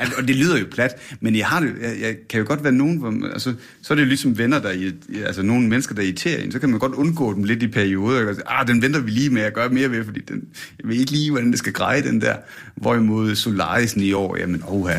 [0.00, 2.64] Altså, og det lyder jo plat, men jeg, har det, jeg, jeg kan jo godt
[2.64, 4.92] være nogen, hvor, altså, så er det jo ligesom venner, der,
[5.26, 8.28] altså nogle mennesker, der irriterer en, så kan man godt undgå dem lidt i perioder,
[8.28, 10.44] og sige, ah, den venter vi lige med at gøre mere ved, fordi den,
[10.78, 12.36] jeg ved ikke lige, hvordan det skal greje, den der.
[12.74, 14.98] Hvorimod Solarisen i år, jamen, oha,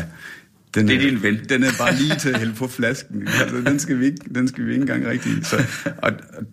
[0.74, 1.38] den det er, er din ven.
[1.48, 3.28] Den er bare lige til at hælde på flasken.
[3.28, 5.46] Altså, den, skal vi ikke, den skal vi ikke engang rigtig.
[5.46, 6.44] Så, og, og,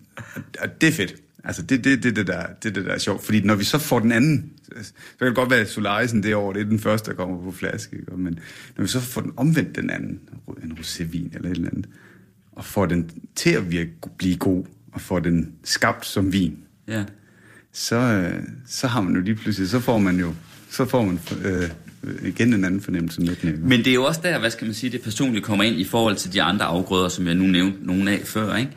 [0.60, 1.16] og, det er fedt.
[1.44, 3.24] Altså, det, det, det, det, der, det, det der er sjovt.
[3.24, 6.36] Fordi når vi så får den anden, så kan det godt være, at Solarisen det
[6.36, 7.96] år, det er den første, der kommer på flaske.
[7.96, 8.18] Ikke?
[8.18, 8.40] Men
[8.78, 10.20] når vi så får den omvendt den anden,
[10.64, 11.86] en rosévin eller et eller andet,
[12.52, 17.04] og får den til at virke, blive god, og får den skabt som vin, ja.
[17.74, 20.34] så, øh, så har man jo lige pludselig, så får man jo,
[20.70, 21.70] så får man øh,
[22.24, 23.70] igen en anden fornemmelse med den.
[23.70, 25.84] Men det er jo også der, hvad skal man sige, det personligt kommer ind i
[25.84, 28.72] forhold til de andre afgrøder, som jeg nu nævnte nogle af før, ikke?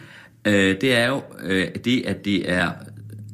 [0.47, 2.71] Øh, det er jo øh, det, at det er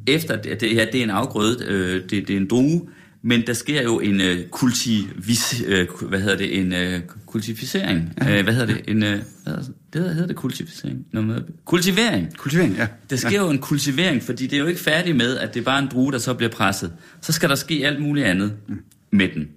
[0.06, 2.88] efter, det, ja, det er en afgrøde, øh, det, det er en drue,
[3.22, 8.44] men der sker jo en øh, kultivis, øh, hvad hedder det, en øh, kultificering, øh,
[8.44, 12.36] hvad hedder det, en, øh, hvad hedder det, det hedder det kultificering, noget kultivering.
[12.36, 12.86] Kultivering, ja.
[13.10, 13.44] Der sker ja.
[13.44, 15.88] jo en kultivering, fordi det er jo ikke færdigt med, at det er bare en
[15.92, 16.92] drue, der så bliver presset.
[17.20, 18.78] Så skal der ske alt muligt andet mm.
[19.10, 19.48] med den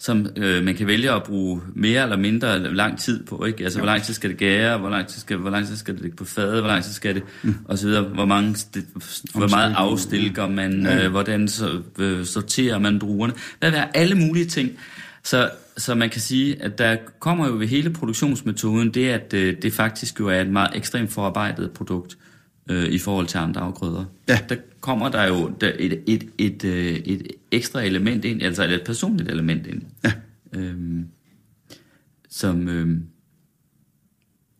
[0.00, 3.44] som øh, man kan vælge at bruge mere eller mindre lang tid på.
[3.44, 3.64] Ikke?
[3.64, 3.84] Altså, jo.
[3.84, 6.02] hvor lang tid skal det gære, hvor lang tid skal, hvor lang tid skal det
[6.02, 7.54] ligge på fadet, hvor lang tid skal det, mm.
[7.64, 8.02] og så videre.
[8.02, 8.56] Hvor, mange
[9.34, 11.04] hvor meget afstilker man, ja.
[11.04, 13.32] øh, hvordan så, øh, sorterer man druerne.
[13.58, 14.70] Hvad er alle mulige ting.
[15.24, 19.56] Så, så man kan sige, at der kommer jo ved hele produktionsmetoden det, at øh,
[19.62, 22.16] det faktisk jo er et meget ekstremt forarbejdet produkt
[22.70, 24.04] øh, i forhold til andre afgrøder.
[24.28, 24.38] Ja.
[24.48, 28.82] Der kommer der jo et, et, et, et, øh, et ekstra element ind, altså et
[28.86, 29.82] personligt element ind.
[30.04, 30.12] Ja.
[30.52, 31.06] Øhm,
[32.28, 33.06] som, øhm,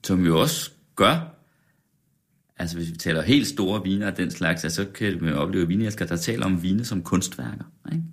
[0.05, 1.35] som jo også gør,
[2.59, 5.69] altså hvis vi taler helt store viner af den slags, altså, så kan man opleve
[5.69, 7.65] vinelsker, der taler om vine som kunstværker.
[7.93, 8.05] Ikke?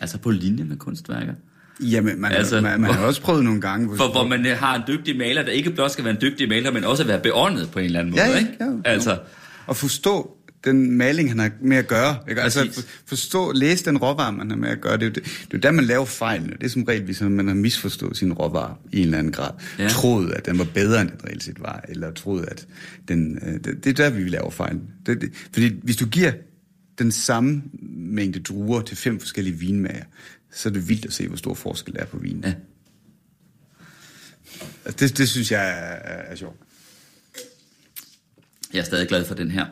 [0.00, 1.34] Altså på linje med kunstværker.
[1.80, 3.86] Jamen, man, Altså, man, man har hvor- også prøvet nogle gange...
[3.86, 6.20] Hvor, For hvor man øh, har en dygtig maler, der ikke blot skal være en
[6.20, 8.22] dygtig maler, men også være beåndet på en eller anden måde.
[8.22, 8.50] Ja, ja, ikke?
[8.60, 8.80] ja, jo.
[8.84, 9.18] Altså,
[9.68, 12.16] at forstå den maling, han har med at gøre.
[12.28, 12.42] Ikke?
[12.42, 14.92] Altså for, forstå, læse den råvare, man har med at gøre.
[14.96, 16.52] Det er jo det, det er jo der, man laver fejlene.
[16.60, 19.50] Det er som regel, hvis man har misforstået sin råvare i en eller anden grad.
[19.78, 19.82] Ja.
[19.82, 19.88] Ja.
[19.88, 21.84] Troet, at den var bedre, end den reelt set var.
[21.88, 22.66] Eller troet, at
[23.08, 23.38] den...
[23.46, 24.82] Øh, det, det er der, vi laver fejlen.
[25.06, 26.32] Det, det, fordi hvis du giver
[26.98, 27.62] den samme
[27.96, 30.04] mængde druer til fem forskellige vinmager,
[30.52, 32.44] så er det vildt at se, hvor stor forskel der er på vinen.
[32.44, 32.54] Ja.
[34.84, 35.72] Altså, Det, det synes jeg er,
[36.12, 36.56] er, er sjovt.
[38.72, 39.66] jeg er stadig glad for den her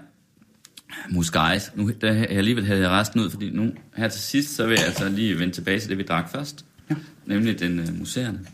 [1.10, 1.72] Muscaris.
[1.74, 4.74] Nu der jeg alligevel havde jeg resten ud, fordi nu her til sidst, så vil
[4.78, 6.64] jeg altså lige vende tilbage til det, vi drak først.
[6.90, 6.94] Ja.
[7.26, 8.46] Nemlig den uh, museerne.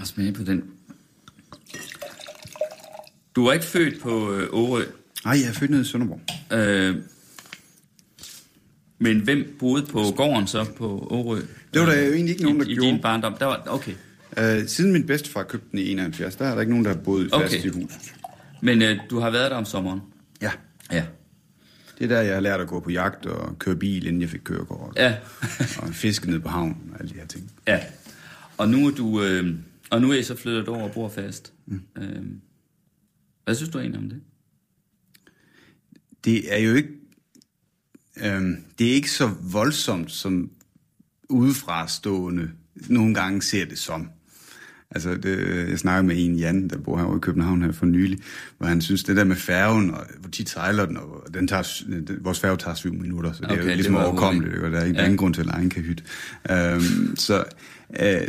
[0.00, 0.64] Og smage på den.
[3.36, 4.84] Du var ikke født på øh, Årø,
[5.24, 6.20] Nej, jeg er født nede i Sønderborg.
[6.58, 6.96] øh,
[9.00, 11.40] men hvem boede på gården så på Årø?
[11.74, 12.90] Det var der jo egentlig ikke nogen, der I, I gjorde.
[12.90, 13.34] din barndom?
[13.38, 13.92] Der var, okay.
[14.38, 17.00] Uh, siden min bedstefar købte den i 71, der er der ikke nogen, der har
[17.00, 17.64] boet fast Okay.
[17.64, 18.12] i huset.
[18.62, 20.00] Men øh, du har været der om sommeren?
[20.42, 20.50] Ja,
[20.92, 21.04] Ja.
[21.98, 24.30] det er der, jeg har lært at gå på jagt og køre bil, inden jeg
[24.30, 24.92] fik kørekort.
[24.96, 25.16] Ja.
[25.82, 27.52] og fiske ned på havnen og alle de her ting.
[27.66, 27.80] Ja.
[28.58, 29.54] Og nu er du, øh,
[29.90, 31.52] og nu er I så flyttet over og bor fast.
[31.66, 31.80] Mm.
[31.98, 32.22] Øh,
[33.44, 34.20] hvad synes du egentlig om det?
[36.24, 36.88] Det er jo ikke...
[38.24, 40.50] Øhm, det er ikke så voldsomt, som
[41.28, 42.50] udefra stående
[42.88, 44.08] nogle gange ser det som.
[44.94, 48.18] Altså, det, jeg snakkede med en, Jan, der bor herovre i København her for nylig,
[48.58, 51.82] hvor han synes, det der med færgen, og hvor tit sejler den, og den tager,
[51.86, 54.80] den, vores færge tager syv minutter, så det Okay, er jo ligesom overkommeligt, og der
[54.80, 55.14] er ikke Ja.
[55.14, 56.04] grund til at lege en kahyt.
[56.50, 57.44] Øhm, så,
[58.02, 58.20] øh,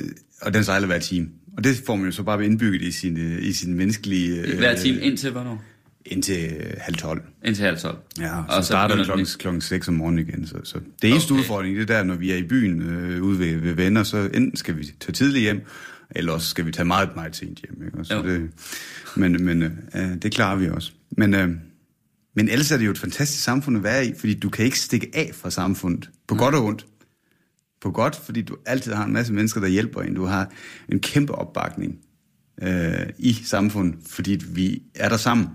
[0.41, 1.29] og den sejler hver time.
[1.57, 4.41] Og det får man jo så bare indbygget i sin, øh, i sin menneskelige...
[4.41, 5.63] øh, Hver time indtil hvornår?
[6.05, 7.21] Indtil øh, halv tolv.
[7.45, 7.97] Indtil halv tolv.
[8.19, 10.47] Ja, og Og så, så starter begynder klokken, klokken 6 om morgenen igen.
[10.47, 11.41] Så, så det eneste Okay.
[11.41, 14.17] udfordring, det er der, når vi er i byen øh, ude ved, ved venner, så
[14.33, 15.61] enten skal vi tage tidligt hjem,
[16.11, 17.83] eller også skal vi tage meget, meget sent hjem.
[17.85, 17.97] Ikke?
[17.97, 18.23] Og Så Jo.
[18.23, 18.49] det,
[19.15, 20.91] men men øh, øh, det klarer vi også.
[21.11, 21.49] Men, øh,
[22.35, 24.79] men ellers er det jo et fantastisk samfund at være i, fordi du kan ikke
[24.79, 26.85] stikke af fra samfundet, på godt og ondt.
[27.81, 30.13] På godt, fordi du altid har en masse mennesker, der hjælper en.
[30.15, 30.51] Du har
[30.89, 31.95] en kæmpe opbakning
[32.63, 35.47] øh, i samfundet, fordi vi er der sammen.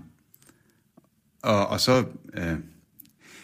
[1.47, 2.03] Og, og så,
[2.37, 2.43] øh,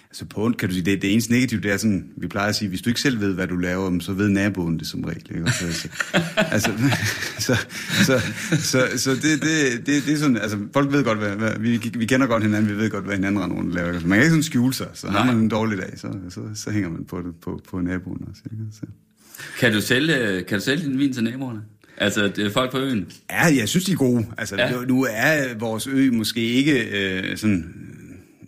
[0.09, 2.49] altså på ondt kan du sige, det, det eneste negative, det er sådan, vi plejer
[2.49, 5.03] at sige, hvis du ikke selv ved, hvad du laver, så ved naboen det som
[5.03, 5.23] regel.
[5.35, 5.51] Ikke?
[5.51, 5.87] Så, så,
[6.55, 6.71] altså,
[7.47, 7.55] så,
[8.05, 8.21] så,
[8.57, 11.91] så, så det, det, det, det er sådan, altså folk ved godt, hvad, hvad vi,
[11.93, 13.87] vi kender godt hinanden, vi ved godt, hvad hinanden render rundt laver.
[13.87, 13.99] ikke?
[14.01, 16.41] Så man kan ikke sådan skjule sig, så har man en dårlig dag, så, så,
[16.55, 18.41] så hænger man på det på, på naboen også.
[18.51, 18.63] Ikke?
[18.73, 18.81] Så.
[19.59, 21.61] Kan du sælge, kan du sælge din vin til naboerne?
[21.97, 23.07] Altså, det er folk på øen?
[23.31, 24.25] Ja, jeg synes, de er gode.
[24.37, 24.71] Altså, Ja.
[24.87, 27.73] nu er vores ø måske ikke øh, sådan...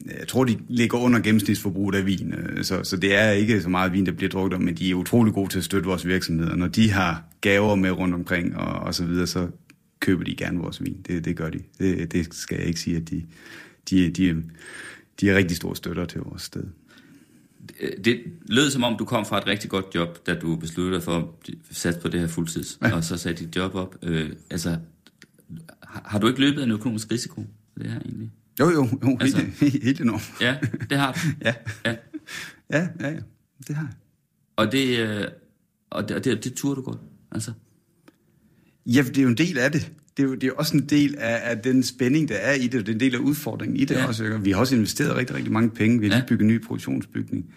[0.06, 3.62] øh, Jeg tror, de ligger under gennemsnitsforbruget af vin, øh, så, så det er ikke
[3.62, 6.08] så meget vin, der bliver drukket, men de er utrolig gode til at støtte vores
[6.08, 6.56] virksomheder.
[6.56, 9.48] Når de har gaver med rundt omkring og, og så videre, så
[10.00, 10.98] køber de gerne vores vin.
[11.08, 11.60] Det, det gør de.
[11.80, 13.24] Det, det skal jeg ikke sige, at de,
[13.90, 14.44] de, de,
[15.22, 16.64] de er rigtig store støtter til vores sted.
[18.04, 21.04] Det lød som om, du kom fra et rigtig godt job, da du besluttede dig
[21.04, 22.96] for at satse på det her fuldtids, ja.
[22.96, 23.96] og så satte dit job op.
[24.04, 24.78] Øh, altså,
[25.84, 27.46] har, har du ikke løbet en økonomisk risiko
[27.78, 28.32] det her egentlig?
[28.60, 30.34] Jo, jo, jo Altså- helt, helt, enormt.
[30.42, 30.58] Ja,
[30.90, 31.20] det har du.
[31.46, 31.54] Ja.
[31.86, 31.96] ja.
[32.74, 33.20] Ja, ja, ja,
[33.68, 33.94] det har jeg.
[34.56, 35.26] Og det, øh,
[35.90, 37.00] og det, og det, det turde du godt,
[37.32, 37.52] altså.
[38.86, 39.92] Ja, det er jo en del af det.
[40.18, 42.54] Det er jo det er jo også en del af, af den spænding, der er
[42.54, 42.72] i det.
[42.72, 44.08] Det er en del af udfordringen i det Ja.
[44.08, 44.38] også.
[44.38, 46.00] Vi har også investeret rigtig, rigtig mange penge.
[46.00, 46.20] Vi har Ja.
[46.20, 47.54] lige bygget en ny produktionsbygning.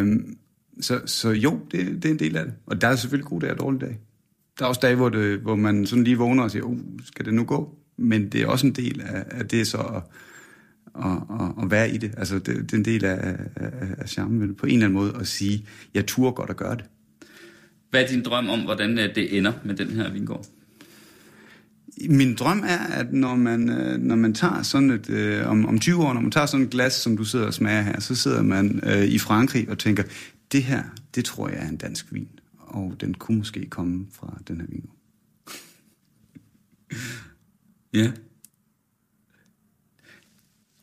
[0.00, 0.36] Um,
[0.80, 2.54] så, så jo, det, det er en del af det.
[2.66, 3.98] Og der er selvfølgelig gode dage og dårlige dage.
[4.58, 7.24] Der er også dage, hvor, det, hvor man sådan lige vågner og siger, oh, skal
[7.24, 7.78] det nu gå?
[7.96, 10.02] Men det er også en del af, af det så at,
[11.04, 12.14] at, at, at være i det.
[12.16, 14.56] Altså, det, det er en del af, af, af charmen ved det.
[14.56, 16.84] På en eller anden måde at sige, jeg turde godt at gøre det.
[17.90, 20.46] Hvad er din drøm om, hvordan det ender med den her vingård?
[22.08, 25.78] Min drøm er, at når man, øh, når man tager sådan et, øh, om, om
[25.78, 28.14] 20 år, når man tager sådan et glas, som du sidder og smager her, så
[28.14, 30.02] sidder man øh, i Frankrig og tænker,
[30.52, 30.82] det her,
[31.14, 32.28] det tror jeg er en dansk vin,
[32.58, 34.86] og den kunne måske komme fra den her vin.
[37.94, 38.10] Ja.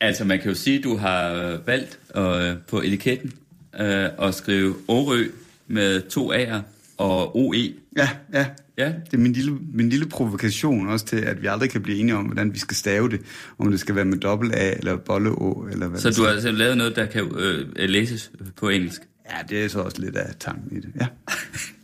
[0.00, 1.30] Altså, man kan jo sige, at du har
[1.66, 3.32] valgt øh, på etiketten
[3.80, 5.24] øh, at skrive Årø
[5.66, 6.60] med to A'er
[6.98, 7.72] og OE.
[7.96, 8.46] Ja, ja.
[8.78, 8.86] Ja.
[8.86, 12.16] Det er min lille, min lille provokation også til, at vi aldrig kan blive enige
[12.16, 13.20] om, hvordan vi skal stave det.
[13.58, 16.30] Om det skal være med dobbelt A, eller bolle O, eller hvad Så du har
[16.30, 19.00] altså lavet noget, der kan øh, læses på engelsk.
[19.30, 20.90] Ja, det er så også lidt af tanken i det.
[21.00, 21.06] Ja.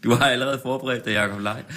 [0.05, 1.63] Du har allerede forberedt dig, Jacob Lej.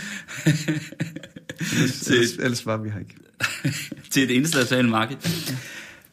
[1.61, 3.15] Ellers, ellers var vi her ikke.
[4.11, 5.17] til et internationalt marked.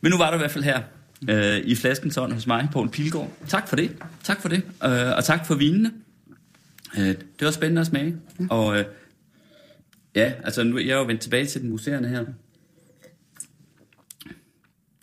[0.01, 0.83] Men nu var du i hvert fald her
[1.29, 3.33] øh, i flaskens ånd hos mig, Poul Pilgaard.
[3.49, 3.97] Tak for det.
[4.23, 4.63] Tak for det.
[4.85, 5.93] Øh, og tak for vinene.
[6.99, 8.17] Øh, det var spændende at smage.
[8.41, 8.47] Ja.
[8.51, 8.85] Og øh,
[10.15, 12.25] ja, altså nu, jeg er jo vendt tilbage til den museerne her.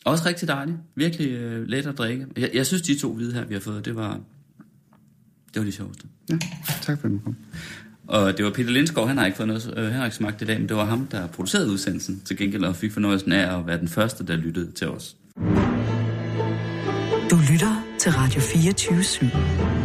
[0.05, 0.77] Også rigtig dejligt.
[0.95, 2.27] Virkelig øh, let at drikke.
[2.37, 4.19] Jeg, jeg synes, de to hvide her, vi har fået, det var,
[5.53, 6.07] det var de sjoveste.
[6.29, 6.37] Ja,
[6.81, 7.35] tak for kom.
[8.07, 10.41] Og det var Peter Lindskov, han har ikke fået noget, øh, han har ikke smagt
[10.41, 13.57] i dag, men det var ham, der producerede udsendelsen til gengæld, og fik fornøjelsen af
[13.57, 15.15] at være den første, der lyttede til os.
[17.31, 19.84] Du lytter til Radio 24 /7.